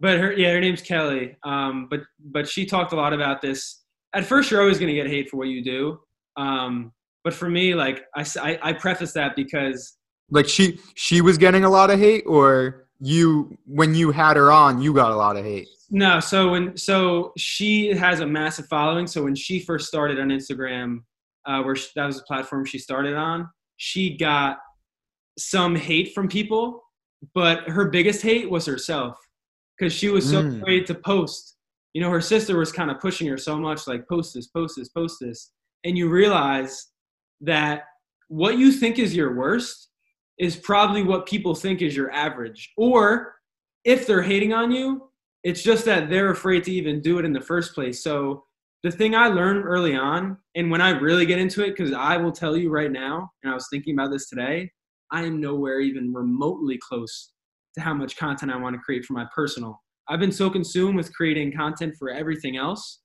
[0.00, 1.36] but her yeah, her name's Kelly.
[1.42, 3.82] Um, but but she talked a lot about this.
[4.14, 6.00] At first, you're always gonna get hate for what you do.
[6.36, 6.92] Um,
[7.24, 9.96] but for me, like I I preface that because
[10.30, 14.52] Like she she was getting a lot of hate, or you when you had her
[14.52, 15.68] on, you got a lot of hate.
[15.90, 19.06] No, so when so she has a massive following.
[19.06, 21.00] So when she first started on Instagram,
[21.46, 24.58] uh, where she, that was the platform she started on, she got
[25.38, 26.82] some hate from people,
[27.34, 29.16] but her biggest hate was herself
[29.76, 30.60] because she was so Mm.
[30.60, 31.56] afraid to post.
[31.92, 34.76] You know, her sister was kind of pushing her so much, like post this, post
[34.78, 35.52] this, post this,
[35.84, 36.88] and you realize
[37.44, 37.84] that
[38.28, 39.90] what you think is your worst
[40.38, 42.72] is probably what people think is your average.
[42.76, 43.34] Or
[43.84, 45.10] if they're hating on you,
[45.44, 48.02] it's just that they're afraid to even do it in the first place.
[48.02, 48.44] So
[48.82, 52.16] the thing I learned early on, and when I really get into it, because I
[52.16, 54.70] will tell you right now, and I was thinking about this today,
[55.12, 57.32] I am nowhere even remotely close
[57.74, 59.80] to how much content I want to create for my personal.
[60.08, 63.00] I've been so consumed with creating content for everything else,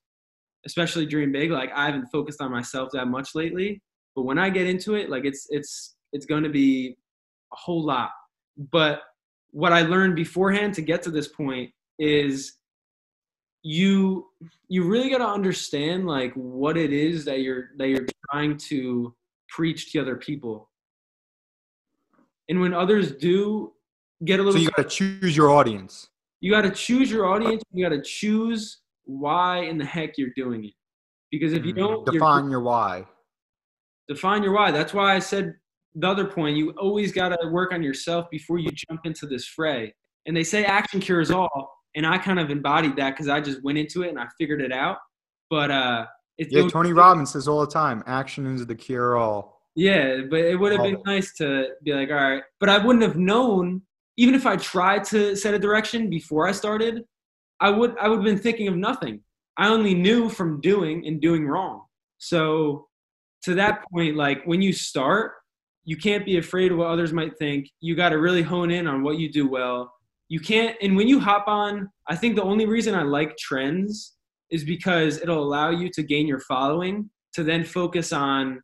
[0.66, 1.52] especially Dream Big.
[1.52, 3.82] Like I haven't focused on myself that much lately.
[4.16, 6.98] But when I get into it, like it's it's it's going to be
[7.54, 8.12] a whole lot.
[8.72, 9.02] But
[9.52, 12.58] what I learned beforehand to get to this point is
[13.62, 14.28] you
[14.68, 19.14] you really got to understand like what it is that you're that you're trying to
[19.50, 20.70] preach to other people.
[22.48, 23.74] And when others do
[24.26, 26.10] get a little So you got to choose your audience.
[26.42, 27.62] you got to choose your audience.
[27.72, 30.74] You got to choose why in the heck you're doing it.
[31.32, 33.06] Because if you Mm, don't define your why.
[34.10, 34.72] Define your why.
[34.72, 35.54] That's why I said
[35.96, 36.58] the other point.
[36.58, 39.94] You always got to work on yourself before you jump into this fray.
[40.26, 43.64] And they say action cures all, and I kind of embodied that because I just
[43.64, 44.98] went into it and I figured it out.
[45.50, 46.06] But uh,
[46.38, 49.62] it's Yeah, Tony Robbins says all the time, action is the cure all.
[49.76, 51.06] Yeah, but it would have been it.
[51.06, 52.44] nice to be like, all right.
[52.60, 53.82] But I wouldn't have known,
[54.18, 57.04] even if I tried to set a direction before I started,
[57.62, 59.22] I would I would have been thinking of nothing.
[59.58, 61.84] I only knew from doing and doing wrong.
[62.18, 62.89] So
[63.44, 65.34] to that point, like when you start,
[65.86, 67.70] you can't be afraid of what others might think.
[67.80, 69.92] You got to really hone in on what you do well.
[70.28, 74.16] You can't, and when you hop on, I think the only reason I like trends
[74.52, 78.62] is because it'll allow you to gain your following to then focus on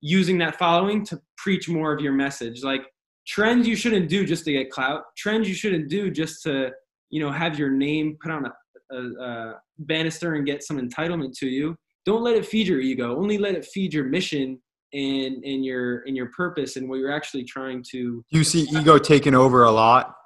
[0.00, 2.62] using that following to preach more of your message.
[2.62, 2.82] Like
[3.26, 5.02] trends you shouldn't do just to get clout.
[5.16, 6.70] Trends you shouldn't do just to,
[7.10, 11.36] you know, have your name put on a, a, a banister and get some entitlement
[11.38, 11.76] to you.
[12.06, 13.16] Don't let it feed your ego.
[13.16, 14.60] Only let it feed your mission
[14.92, 18.98] and and your and your purpose and what you're actually trying to You see ego
[18.98, 20.16] taking over a lot.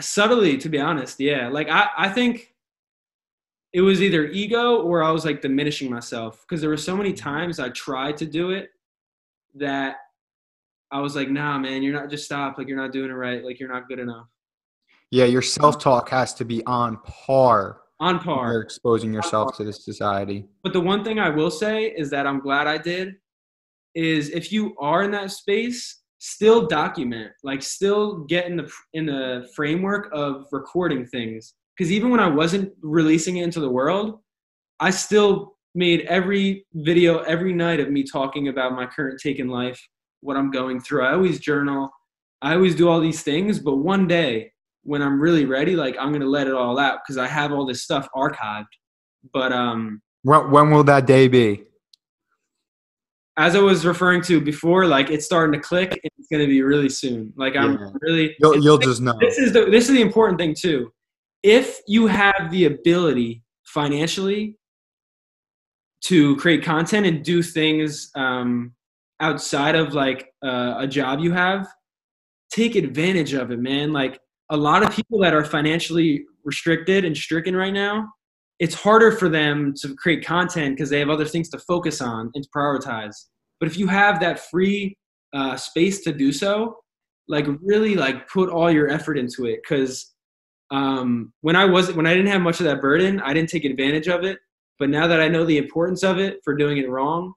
[0.00, 2.54] subtly to be honest yeah like i i think
[3.74, 7.12] it was either ego or i was like diminishing myself because there were so many
[7.12, 8.70] times i tried to do it
[9.54, 9.96] that
[10.90, 13.44] i was like nah man you're not just stop like you're not doing it right
[13.44, 14.26] like you're not good enough
[15.10, 17.80] Yeah, your self talk has to be on par.
[18.00, 20.46] On par You're exposing yourself to this society.
[20.62, 23.16] But the one thing I will say is that I'm glad I did
[23.94, 29.06] is if you are in that space, still document, like still get in the in
[29.06, 31.54] the framework of recording things.
[31.76, 34.20] Because even when I wasn't releasing it into the world,
[34.80, 39.48] I still made every video every night of me talking about my current take in
[39.48, 39.80] life,
[40.20, 41.04] what I'm going through.
[41.04, 41.90] I always journal.
[42.42, 46.12] I always do all these things, but one day when I'm really ready, like I'm
[46.12, 48.66] gonna let it all out because I have all this stuff archived.
[49.32, 51.64] But um When, when will that day be?
[53.40, 55.92] as I was referring to before, like it's starting to click.
[55.92, 57.32] And it's going to be really soon.
[57.36, 57.88] Like I'm Yeah.
[58.02, 58.36] really.
[58.38, 59.14] You'll, you'll just know.
[59.20, 60.92] This is the this is the important thing too.
[61.42, 64.58] If you have the ability financially
[66.04, 68.74] to create content and do things um,
[69.20, 71.66] outside of like uh, a job you have,
[72.52, 73.92] take advantage of it, man.
[73.92, 78.08] Like a lot of people that are financially restricted and stricken right now,
[78.58, 82.30] it's harder for them to create content because they have other things to focus on
[82.34, 83.14] and to prioritize.
[83.58, 84.96] But if you have that free
[85.32, 86.76] uh, space to do so,
[87.28, 90.12] like really like put all your effort into it because
[90.70, 93.64] um, when I was when I didn't have much of that burden, I didn't take
[93.64, 94.38] advantage of it.
[94.78, 97.34] But now that I know the importance of it for doing it wrong,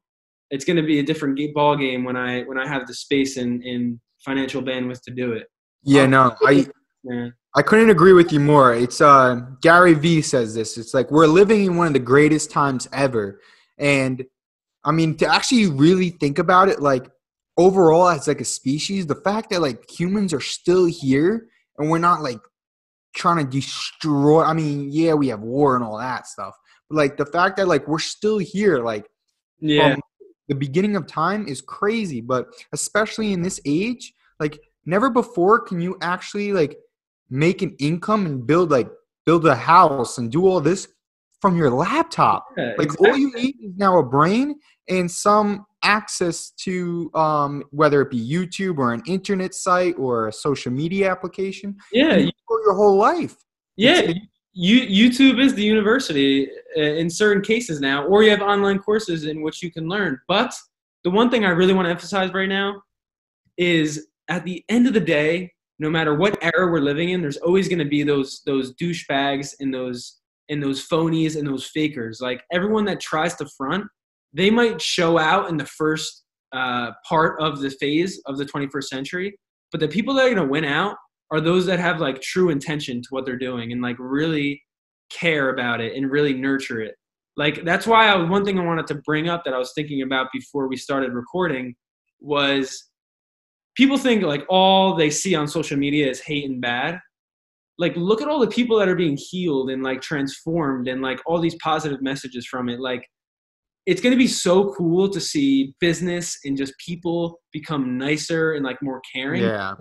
[0.49, 3.37] it's going to be a different ball game when I when I have the space
[3.37, 5.47] and, and financial bandwidth to do it.
[5.83, 6.67] Yeah, no, I
[7.03, 7.33] Man.
[7.55, 8.73] I couldn't agree with you more.
[8.73, 10.77] It's uh Gary Vee says this.
[10.77, 13.39] It's like we're living in one of the greatest times ever.
[13.77, 14.23] And
[14.83, 17.09] I mean to actually really think about it like
[17.57, 21.99] overall as like a species, the fact that like humans are still here and we're
[21.99, 22.39] not like
[23.15, 26.55] trying to destroy I mean, yeah, we have war and all that stuff.
[26.89, 29.05] But like the fact that like we're still here like
[29.59, 29.93] Yeah.
[29.93, 30.01] from
[30.47, 35.79] the beginning of time is crazy but especially in this age like never before can
[35.79, 36.77] you actually like
[37.33, 38.89] make an income and build like
[39.25, 40.87] build a house and do all this
[41.41, 42.45] from your laptop.
[42.55, 44.55] Yeah, Like all you need is now a brain
[44.87, 50.33] and some access to um, whether it be YouTube or an internet site or a
[50.33, 53.35] social media application yeah, you for your whole life.
[53.75, 54.13] yeah.
[54.55, 59.25] You, YouTube is the university uh, in certain cases now, or you have online courses
[59.25, 60.19] in which you can learn.
[60.27, 60.53] But
[61.03, 62.83] the one thing I really want to emphasize right now
[63.57, 67.37] is at the end of the day, no matter what era we're living in, there's
[67.37, 72.19] always going to be those those douchebags and those and those phonies and those fakers.
[72.21, 73.85] Like everyone that tries to front,
[74.33, 78.83] they might show out in the first uh, part of the phase of the 21st
[78.83, 79.37] century,
[79.71, 80.95] but the people that are going to win out
[81.31, 84.61] are those that have like true intention to what they're doing and like really
[85.11, 86.95] care about it and really nurture it.
[87.35, 90.03] Like that's why I, one thing I wanted to bring up that I was thinking
[90.03, 91.73] about before we started recording
[92.19, 92.91] was
[93.75, 96.99] people think like all they see on social media is hate and bad.
[97.77, 101.19] Like look at all the people that are being healed and like transformed and like
[101.25, 102.79] all these positive messages from it.
[102.79, 103.03] Like
[103.85, 108.63] it's going to be so cool to see business and just people become nicer and
[108.63, 109.73] like more caring Yeah.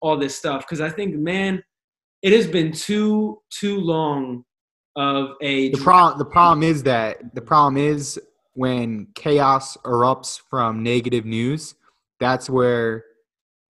[0.00, 1.62] all this stuff because I think, man,
[2.22, 4.44] it has been too too long
[4.96, 8.20] of a The problem the problem is that the problem is
[8.54, 11.74] when chaos erupts from negative news,
[12.18, 13.04] that's where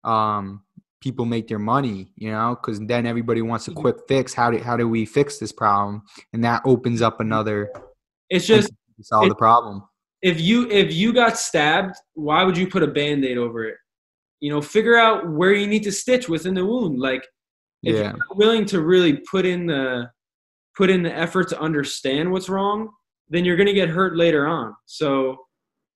[0.07, 0.63] um
[0.99, 4.33] people make their money, you know, because then everybody wants a quick fix.
[4.33, 6.01] How do how do we fix this problem?
[6.33, 7.71] And that opens up another
[8.29, 9.83] It's just to solve it- the problem.
[10.23, 13.75] if you if you got stabbed, why would you put a band-aid over it?
[14.39, 16.99] You know, figure out where you need to stitch within the wound.
[16.99, 17.23] Like
[17.83, 18.01] if Yeah.
[18.03, 20.09] you're not willing to really put in the
[20.75, 22.89] put in the effort to understand what's wrong,
[23.29, 24.75] then you're gonna get hurt later on.
[24.85, 25.46] So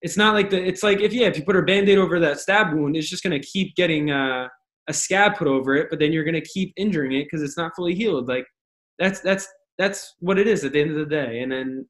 [0.01, 2.39] it's not like the it's like if yeah, if you put a band-aid over that
[2.39, 4.47] stab wound, it's just gonna keep getting uh,
[4.87, 7.75] a scab put over it, but then you're gonna keep injuring it because it's not
[7.75, 8.27] fully healed.
[8.27, 8.45] Like
[8.97, 11.41] that's that's that's what it is at the end of the day.
[11.41, 11.87] And then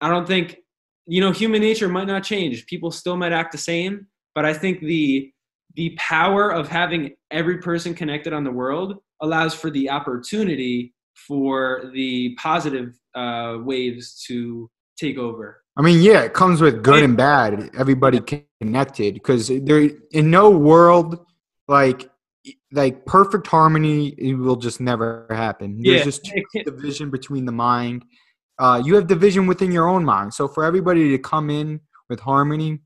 [0.00, 0.58] I don't think
[1.06, 2.66] you know human nature might not change.
[2.66, 5.30] People still might act the same, but I think the
[5.74, 11.90] the power of having every person connected on the world allows for the opportunity for
[11.94, 15.61] the positive uh, waves to take over.
[15.76, 17.70] I mean, yeah, it comes with good and bad.
[17.78, 18.20] Everybody
[18.60, 21.24] connected because there in no world
[21.68, 22.10] like
[22.72, 25.80] like perfect harmony it will just never happen.
[25.82, 26.32] There's Yeah, just
[26.66, 28.04] division between the mind.
[28.58, 30.34] Uh, you have division within your own mind.
[30.34, 31.80] So for everybody to come in
[32.10, 32.80] with harmony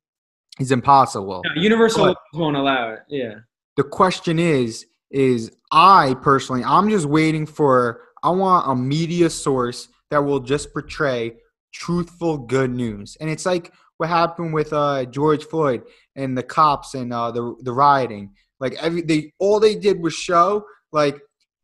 [0.60, 1.42] is impossible.
[1.44, 3.00] No, universal But- won't allow it.
[3.08, 3.34] Yeah.
[3.76, 9.88] the question is is i personally i'm just waiting for i want a media source
[10.10, 11.32] that will just portray
[11.78, 13.16] truthful good news.
[13.20, 15.82] And it's like what happened with uh george floyd
[16.16, 18.32] and the cops and uh the the rioting.
[18.60, 21.18] Like every they all they did was show like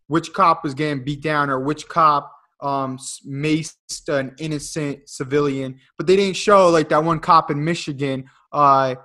[0.09, 5.79] which cop was getting beat down or which cop um maced an innocent civilian.
[5.97, 8.97] But they didn't show like that one cop in michigan uh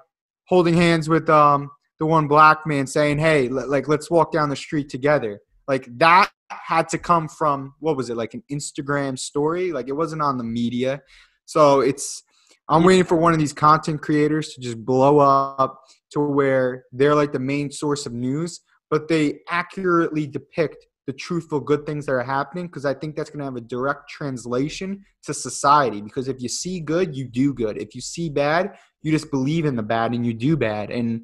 [0.46, 4.50] holding hands with um the one black man saying, "Hey, l- like let's walk down
[4.50, 8.18] the street together." Like that had to come from what was it?
[8.18, 9.72] Like an Instagram story?
[9.72, 11.02] Like it wasn't on the media.
[11.46, 12.24] So it's
[12.70, 17.16] I'm waiting for one of these content creators to just blow up to where they're
[17.16, 22.12] like the main source of news, but they accurately depict the truthful good things that
[22.12, 26.28] are happening because I think that's going to have a direct translation to society because
[26.28, 27.78] if you see good, you do good.
[27.82, 30.92] If you see bad, you just believe in the bad and you do bad.
[30.92, 31.22] And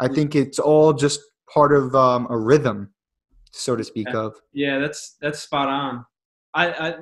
[0.00, 1.20] I think it's all just
[1.52, 2.94] part of um, a rhythm,
[3.56, 4.18] so to speak Yeah.
[4.18, 4.34] of.
[4.52, 6.04] Yeah, that's that's spot on.
[6.54, 6.94] I, I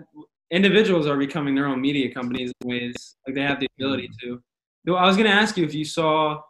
[0.51, 2.95] individuals are becoming their own media companies in ways
[3.27, 4.41] like they have the ability to.
[4.85, 6.41] Though I was going to ask you if you saw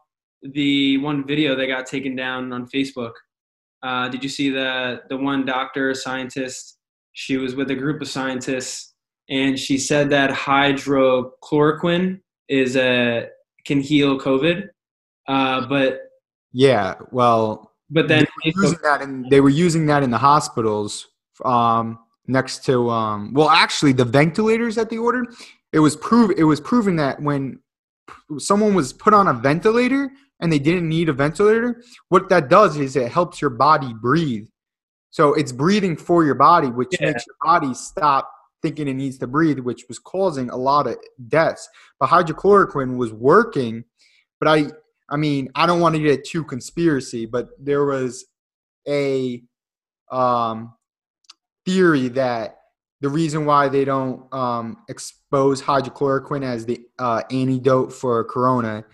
[0.42, 3.12] the one video that got taken down on Facebook.
[3.82, 6.78] Uh, did you see the the one doctor scientist?
[7.12, 8.94] She was with a group of scientists,
[9.28, 13.28] and she said that hydrochloroquine is a
[13.64, 14.68] can heal COVID.
[15.28, 16.00] Uh, but
[16.52, 20.18] Yeah, well, but then they were using that in they were using that in the
[20.18, 21.08] hospitals
[21.44, 25.28] um, next to um, well, actually, the ventilators that they ordered.
[25.72, 27.60] It was prove it was proven that when
[28.38, 32.76] someone was put on a ventilator and they didn't need a ventilator, what that does
[32.76, 34.46] is it helps your body breathe.
[35.10, 37.08] So it's breathing for your body, which Yeah.
[37.08, 38.30] makes your body stop
[38.62, 40.96] thinking it needs to breathe, which was causing a lot of
[41.28, 41.68] deaths.
[42.00, 43.84] But hydrochloroquine was working,
[44.40, 44.72] but I
[45.14, 48.24] I mean, I don't want to get too conspiracy, but there was
[48.88, 49.44] a
[50.10, 50.74] um,
[51.64, 52.56] theory that
[53.00, 58.84] the reason why they don't um, expose hydrochloroquine as the uh, antidote for corona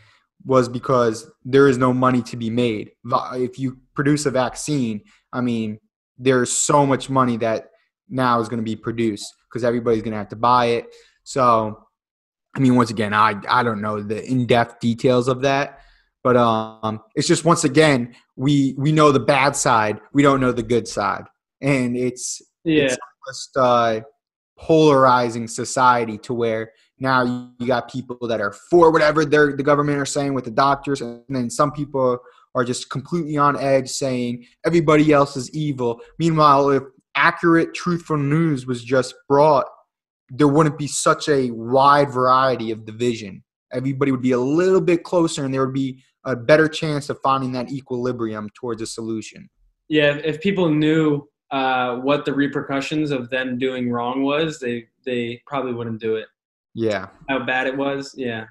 [0.45, 2.91] was because there is no money to be made.
[3.33, 5.01] If you produce a vaccine,
[5.33, 5.79] I mean,
[6.19, 7.71] there's so much money that
[8.11, 10.95] now is going to be produced because everybody's going to have to buy it.
[11.25, 11.83] So,
[12.55, 15.81] I mean, once again, I I don't know the in depth details of that,
[16.23, 20.53] but um, it's just once again we we know the bad side, we don't know
[20.53, 21.25] the good side,
[21.61, 22.85] and it's Yeah.
[22.85, 22.99] it's
[23.29, 24.01] just uh,
[24.59, 30.07] polarizing society to where now you, got people that are for whatever the government are
[30.07, 32.19] saying with the doctors, and then some people
[32.55, 36.01] are just completely on edge saying everybody else is evil.
[36.19, 36.83] Meanwhile, if
[37.15, 39.67] accurate, truthful news was just brought,
[40.29, 43.43] there wouldn't be such a wide variety of division.
[43.73, 47.19] Everybody would be a little bit closer, and there would be a better chance of
[47.23, 49.49] finding that equilibrium towards a solution.
[49.89, 55.43] Yeah, if people knew uh, what the repercussions of them doing wrong was, they they
[55.47, 56.27] probably wouldn't do it.
[56.75, 57.09] Yeah.
[57.29, 58.45] How bad it was, yeah,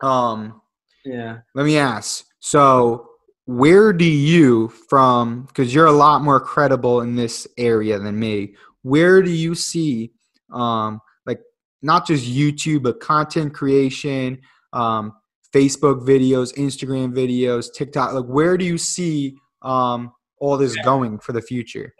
[0.00, 0.62] Um.
[1.04, 1.38] yeah.
[1.54, 2.24] Let me ask.
[2.38, 3.10] So,
[3.44, 8.54] where do you, from, because you're a lot more credible in this area than me,
[8.82, 10.12] where do you see,
[10.52, 11.40] um, like,
[11.82, 14.40] not just YouTube, but content creation,
[14.72, 15.12] um,
[15.56, 18.12] Facebook videos, Instagram videos, TikTok?
[18.12, 21.94] Like, where do you see um, all this going for the future?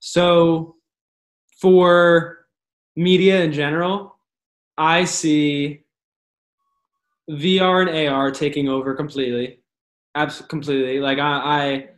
[0.00, 0.76] So,
[1.60, 2.38] for
[2.94, 4.18] media in general,
[4.76, 5.84] I see
[7.30, 9.58] VR and AR taking over completely,
[10.14, 11.00] Absolutely, completely.
[11.00, 11.88] Like I,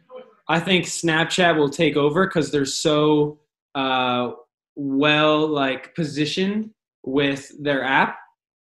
[0.48, 3.38] I, I think Snapchat will take over because they're so
[3.74, 4.32] uh,
[4.74, 6.70] well like positioned
[7.04, 8.18] with their app.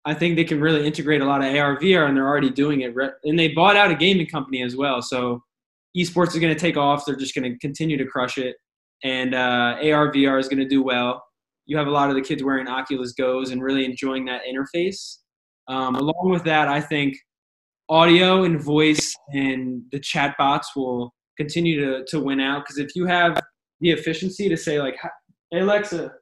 [0.07, 2.83] I think they can really integrate a lot of AR VR, and they're already doing
[2.83, 2.95] it.
[3.25, 5.43] And they bought out a gaming company as well, so
[5.97, 7.05] esports is going to take off.
[7.07, 8.57] They're just going to continue to crush it
[9.05, 11.23] and uh, AR VR is going to do well.
[11.67, 15.19] You have a lot of the kids wearing Oculus Go's and really enjoying that interface.
[15.69, 17.17] Um, along with that, I think
[17.89, 22.97] audio and voice and the chat bots will continue to, to win out because if
[22.97, 23.41] you have
[23.81, 24.97] the efficiency to say like,
[25.51, 26.13] "Hey Alexa,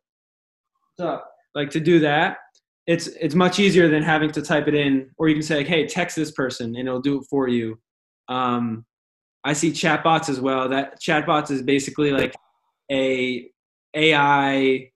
[0.97, 2.39] what's up?" like to do that,
[2.87, 5.67] it's it's much easier than having to type it in, or you can say like,
[5.69, 7.79] "Hey, text this person," and it'll do it for you.
[8.29, 8.85] Um,
[9.45, 10.69] I see chatbots as well.
[10.69, 12.35] That chatbots is basically like
[12.91, 13.49] a
[13.95, 14.91] AI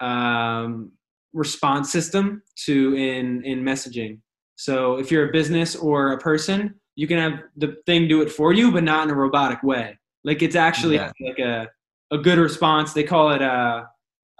[0.00, 0.92] um,
[1.32, 4.20] response system to in in messaging.
[4.56, 8.30] So if you're a business or a person, you can have the thing do it
[8.30, 9.98] for you, but not in a robotic way.
[10.24, 11.12] Like it's actually Yeah.
[11.20, 11.68] like a
[12.10, 12.92] a good response.
[12.92, 13.86] They call it a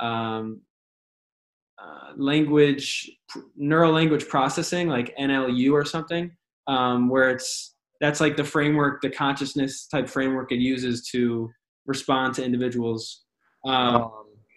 [0.01, 0.68] um, uh,
[2.19, 3.11] language
[3.57, 6.31] neural language processing, like NLU or something,
[6.67, 11.51] um, where it's that's like the framework, the consciousness type framework it uses to
[11.87, 13.25] respond to individuals.
[13.67, 14.11] Um,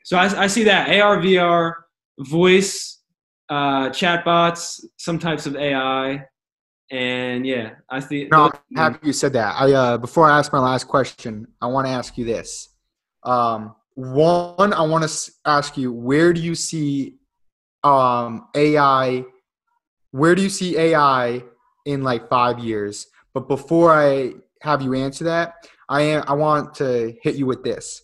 [0.03, 1.74] so I, I see that AR, VR,
[2.20, 3.01] voice,
[3.49, 6.26] uh, chatbots, some types of AI,
[6.91, 8.28] and yeah, I see.
[8.32, 9.55] No, I'm happy you said that.
[9.57, 12.70] I uh, before I ask my last question, I want to ask you this.
[13.24, 17.18] Um, one, I want to ask you, where do you see
[17.84, 19.26] um, AI?
[20.12, 21.44] Where do you see AI
[21.86, 23.08] in like five years?
[23.34, 27.64] But before I have you answer that, I am, I want to hit you with
[27.64, 28.02] this.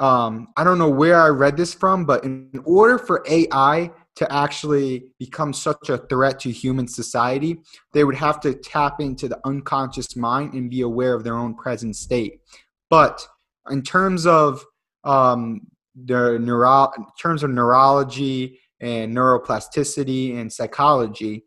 [0.00, 4.32] Um, I don't know where I read this from, but in order for AI to
[4.32, 7.58] actually become such a threat to human society,
[7.92, 11.54] they would have to tap into the unconscious mind and be aware of their own
[11.54, 12.40] present state.
[12.90, 13.26] But
[13.70, 14.64] in terms of
[15.04, 21.44] um, the neuro- in terms of neurology and neuroplasticity and psychology,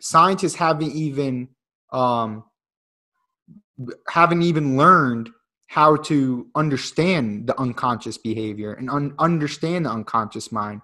[0.00, 1.48] scientists haven't even
[1.92, 2.44] um,
[4.08, 5.30] haven't even learned
[5.68, 10.80] how to understand the unconscious behavior and un- understand the unconscious mind.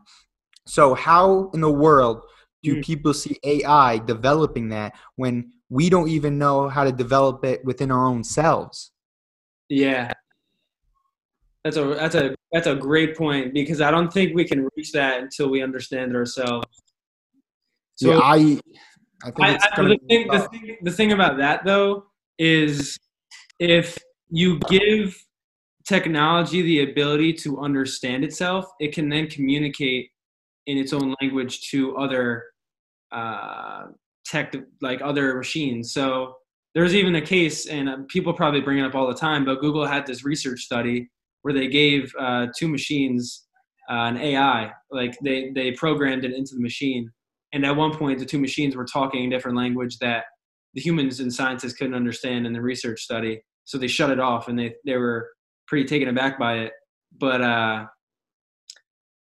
[0.67, 2.23] So, how in the world
[2.63, 2.81] do Hmm.
[2.81, 7.91] people see AI developing that when we don't even know how to develop it within
[7.91, 8.93] our own selves?
[9.69, 10.13] Yeah.
[11.65, 14.93] That's a that's a that's a great point because I don't think we can reach
[14.93, 16.67] that until we understand it ourselves.
[17.97, 18.35] So, yeah, I,
[19.23, 22.07] I think I, I, the, thing, the, thing, the thing about that though
[22.39, 22.97] is
[23.59, 23.99] if
[24.31, 25.23] you give
[25.87, 30.11] technology the ability to understand itself, it can then communicate
[30.67, 32.45] in its own language to other
[33.13, 33.87] uh,
[34.25, 35.93] tech, like other machines.
[35.93, 36.37] So
[36.75, 39.61] there's even a case, and uh, people probably bring it up all the time, but
[39.61, 41.11] Google had this research study
[41.43, 43.47] where they gave uh, two machines
[43.91, 47.11] uh, an AI, like they they programmed it into the machine,
[47.53, 50.25] and at one point the two machines were talking a different language that
[50.75, 53.43] the humans and scientists couldn't understand in the research study.
[53.65, 55.29] So they shut it off, and they they were
[55.67, 56.73] pretty taken aback by it.
[57.19, 57.87] But uh,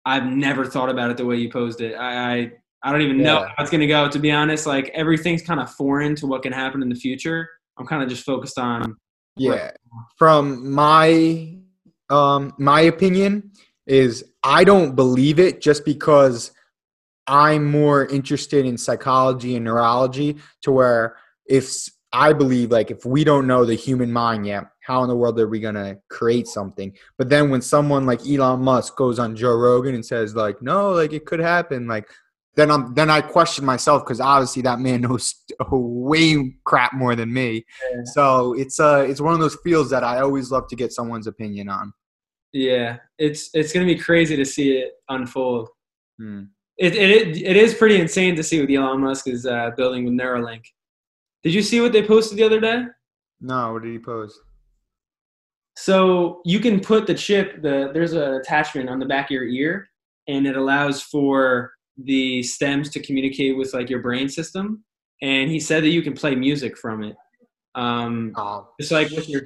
[0.05, 1.95] I've never thought about it the way you posed it.
[1.95, 2.51] I I,
[2.83, 3.47] I don't even know Yeah.
[3.57, 4.07] how it's gonna go.
[4.07, 7.49] To be honest, like everything's kind of foreign to what can happen in the future.
[7.77, 8.95] I'm kind of just focused on
[9.35, 9.71] Yeah.
[10.17, 11.54] From my
[12.09, 13.51] um, my opinion
[13.87, 16.51] is I don't believe it just because
[17.27, 23.23] I'm more interested in psychology and neurology to where if I believe like if we
[23.23, 26.93] don't know the human mind yet, how in the world are we gonna create something?
[27.17, 30.91] But then when someone like Elon Musk goes on Joe Rogan and says like, no,
[30.91, 32.07] like it could happen, like
[32.55, 35.35] then I'm then I question myself because obviously that man knows
[35.71, 37.65] way crap more than me.
[37.91, 38.01] Yeah.
[38.05, 41.27] So it's uh it's one of those fields that I always love to get someone's
[41.27, 41.93] opinion on.
[42.53, 45.69] Yeah, it's it's gonna be crazy to see it unfold.
[46.19, 46.43] Hmm.
[46.77, 50.13] It it it is pretty insane to see what Elon Musk is uh, building with
[50.13, 50.63] Neuralink.
[51.43, 52.85] Did you see what they posted the other day?
[53.41, 54.39] No, what did he post?
[55.77, 57.61] So you can put the chip.
[57.61, 59.89] The there's an attachment on the back of your ear,
[60.27, 64.83] and it allows for the stems to communicate with like your brain system.
[65.21, 67.15] And he said that you can play music from it.
[67.73, 69.43] Um, Oh, just like with your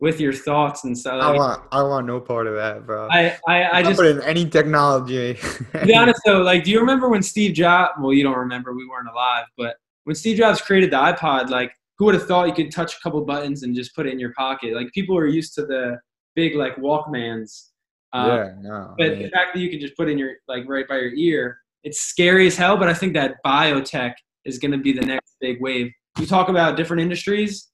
[0.00, 1.22] with your thoughts and stuff.
[1.22, 3.08] I want I want no part of that, bro.
[3.10, 5.34] I, I, I just put in any technology.
[5.72, 7.92] to be honest though, like, do you remember when Steve Jobs?
[8.00, 8.72] Well, you don't remember.
[8.72, 9.44] We weren't alive.
[9.56, 12.94] But when Steve Jobs created the iPod, like, who would have thought you could touch
[12.94, 14.74] a couple buttons and just put it in your pocket?
[14.74, 15.98] Like, people are used to the
[16.34, 17.68] big like Walkmans.
[18.12, 18.94] Uh, yeah, no.
[18.96, 20.96] But I the fact that you can just put it in your like right by
[20.96, 22.76] your ear, it's scary as hell.
[22.76, 24.14] But I think that biotech
[24.44, 25.90] is going to be the next big wave.
[26.18, 27.70] You talk about different industries,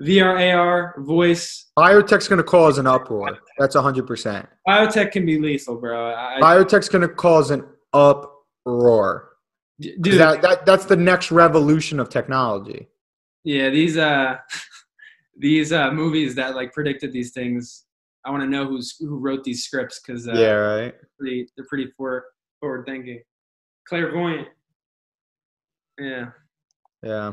[0.00, 1.70] VR, AR, voice.
[1.76, 3.38] biotech's gonna cause an uproar.
[3.58, 4.46] That's hundred percent.
[4.66, 6.14] Biotech can be lethal, bro.
[6.14, 9.30] I, Biotech's gonna cause an uproar.
[9.80, 12.88] dude, That, that that's the next revolution of technology.
[13.44, 14.36] yeah, these uh,
[15.36, 17.84] these uh movies that like predicted these things.
[18.24, 20.94] I want to know who's who wrote these scripts because uh, yeah, right.
[21.18, 22.24] pretty, they're pretty forward
[22.60, 23.20] forward thinking,
[23.88, 24.48] clairvoyant.
[25.98, 26.26] Yeah.
[27.02, 27.32] Yeah.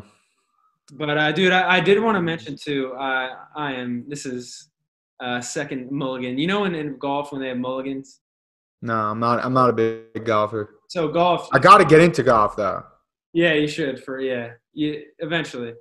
[0.94, 2.94] But uh, dude, I, I did want to mention too.
[2.94, 4.06] Uh, I am.
[4.08, 4.70] This is
[5.20, 6.38] uh, second mulligan.
[6.38, 8.20] You know, in, in golf when they have mulligans.
[8.82, 9.44] No, I'm not.
[9.44, 10.76] I'm not a big golfer.
[10.90, 11.50] So golf.
[11.52, 12.84] I got to get into golf though.
[13.34, 14.04] yeah, you should.
[14.04, 15.74] For yeah, you eventually.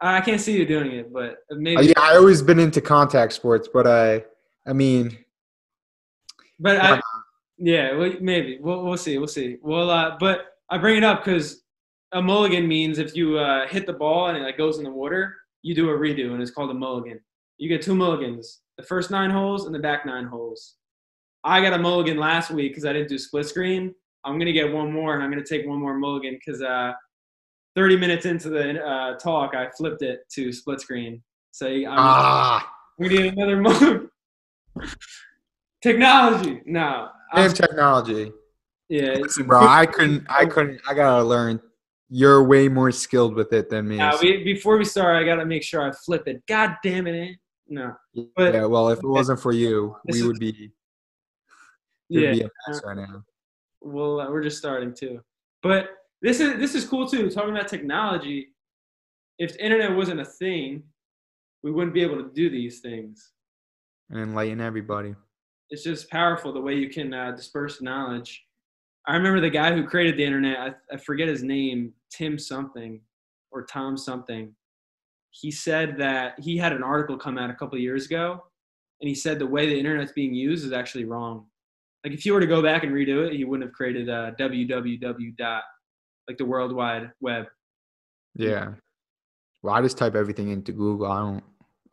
[0.00, 1.76] I I can't see you doing it, but maybe.
[1.78, 4.24] Uh, yeah, I always been into contact sports, but I,
[4.64, 5.18] I mean,
[6.60, 7.02] But I, not?
[7.64, 9.56] Yeah, well, maybe we'll we'll see, we'll see.
[9.62, 11.62] Well, uh, but I bring it up because
[12.10, 14.90] a mulligan means if you uh, hit the ball and it like goes in the
[14.90, 17.20] water, you do a redo, and it's called a mulligan.
[17.58, 20.74] You get two mulligans: the first nine holes and the back nine holes.
[21.44, 23.94] I got a mulligan last week because I didn't do split screen.
[24.24, 26.94] I'm gonna get one more, and I'm gonna take one more mulligan because uh,
[27.76, 31.22] 30 minutes into the uh, talk, I flipped it to split screen.
[31.52, 34.10] So I'm, ah, we need another mulligan.
[35.80, 37.08] Technology, no.
[37.32, 38.32] I'm damn technology.
[38.88, 40.26] yeah, Listen, bro, I couldn't.
[40.28, 40.80] I couldn't.
[40.88, 41.60] I gotta learn.
[42.10, 43.96] You're way more skilled with it than me.
[43.96, 46.44] Now, we, before we start, I gotta make sure I flip it.
[46.46, 47.30] God damn it!
[47.30, 47.34] eh?
[47.68, 47.94] No.
[48.36, 48.66] but- yeah.
[48.66, 50.70] Well, if it wasn't for you, we would be.
[52.08, 52.32] Yeah.
[52.32, 53.24] be a mess right now.
[53.80, 55.22] Well, uh, we're just starting too.
[55.62, 57.30] But this is this is cool too.
[57.30, 58.48] Talking about technology.
[59.38, 60.82] If the internet wasn't a thing,
[61.62, 63.32] we wouldn't be able to do these things.
[64.10, 65.14] And enlighten everybody.
[65.72, 68.44] It's just powerful the way you can uh, disperse knowledge.
[69.08, 70.58] I remember the guy who created the internet.
[70.58, 73.00] I, I forget his name, Tim something
[73.50, 74.54] or Tom something.
[75.30, 78.44] He said that he had an article come out a couple of years ago,
[79.00, 81.46] and he said the way the internet's being used is actually wrong.
[82.04, 84.32] Like if you were to go back and redo it, he wouldn't have created uh,
[84.38, 85.62] www dot
[86.28, 87.46] like the World Wide Web.
[88.34, 88.74] Yeah.
[89.62, 91.10] Well, I just type everything into Google.
[91.10, 91.44] I don't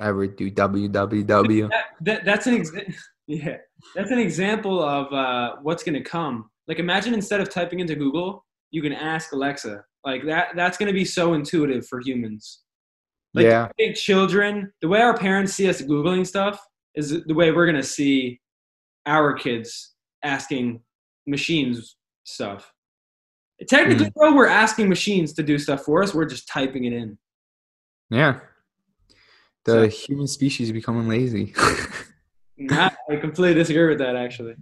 [0.02, 1.70] ever do www.
[1.70, 2.94] That, that that's an exa-
[3.30, 3.58] yeah
[3.96, 6.50] that's an example of uh, what's going to come.
[6.68, 9.84] Like imagine instead of typing into Google, you can ask Alexa.
[10.04, 12.62] Like that that's going to be so intuitive for humans.
[13.36, 13.66] Like yeah.
[13.66, 16.60] I think children, the way our parents see us googling stuff
[16.96, 18.42] is the way we're going to see
[19.06, 20.82] our kids asking
[21.28, 22.74] machines stuff.
[23.68, 24.20] Technically, Hmm.
[24.20, 26.14] though, we're asking machines to do stuff for us.
[26.14, 27.18] We're just typing it in.
[28.10, 28.40] Yeah.
[29.66, 31.54] The So- human species becoming lazy.
[32.60, 34.16] Nah, I completely disagree with that.
[34.16, 34.56] Actually.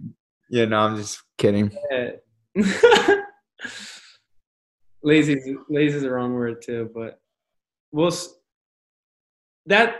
[0.50, 1.70] yeah, no, I'm just kidding.
[1.90, 2.10] Yeah.
[5.02, 7.20] lazy, is- lazy is the wrong word too, but
[7.92, 8.12] we'll
[9.66, 9.96] that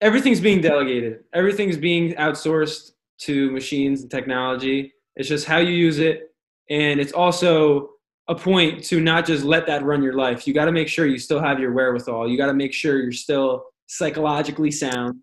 [0.00, 1.20] everything's being delegated.
[1.32, 4.92] Everything's being outsourced to machines and technology.
[5.16, 6.34] It's just how you use it,
[6.68, 7.90] and it's also
[8.28, 10.46] a point to not just let that run your life.
[10.46, 12.28] You got to make sure you still have your wherewithal.
[12.28, 15.16] You got to make sure you're still psychologically sound,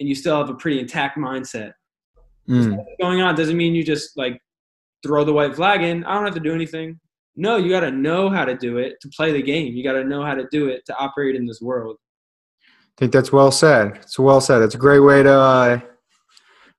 [0.00, 1.72] and you still have a pretty intact mindset
[2.48, 2.84] Mm.
[3.00, 4.40] going on doesn't mean you just like
[5.06, 6.02] throw the white flag in.
[6.04, 6.98] I don't have to do anything.
[7.36, 9.72] No, you got to know how to do it to play the game.
[9.74, 11.96] You got to know how to do it to operate in this world.
[12.64, 13.92] I think that's well said.
[14.02, 14.62] It's well said.
[14.62, 15.80] It's a great way to uh,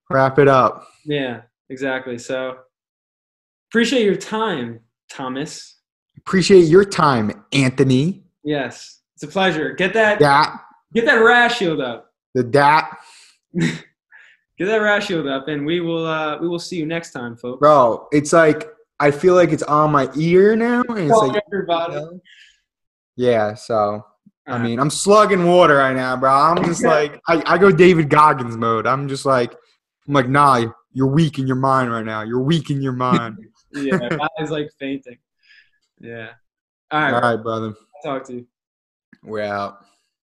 [0.09, 0.85] Wrap it up.
[1.05, 2.17] Yeah, exactly.
[2.17, 2.57] So
[3.69, 5.77] appreciate your time, Thomas.
[6.17, 8.25] Appreciate your time, Anthony.
[8.43, 9.71] Yes, it's a pleasure.
[9.73, 10.59] Get that Dat,
[10.93, 12.11] get that rash shield up.
[12.35, 12.97] the dat.
[13.59, 17.59] Get that shield up, and we will uh, we will see you next time, folks.
[17.59, 21.99] Bro, it's like I feel like it's on my ear now, and it's like everybody.
[23.15, 23.55] yeah.
[23.55, 24.05] So
[24.47, 26.31] I mean, I'm slugging water right now, bro.
[26.31, 28.85] I'm just like I, I go David Goggins mode.
[28.85, 29.53] I'm just like
[30.07, 32.21] I'm like nah, you're weak in your mind right now.
[32.21, 33.37] You're weak in your mind.
[33.71, 33.97] yeah,
[34.37, 35.17] guy's like fainting.
[35.99, 36.29] Yeah.
[36.91, 37.13] All right.
[37.13, 37.73] All right, brother.
[38.05, 38.47] I'll talk to you.
[39.23, 39.85] We're out.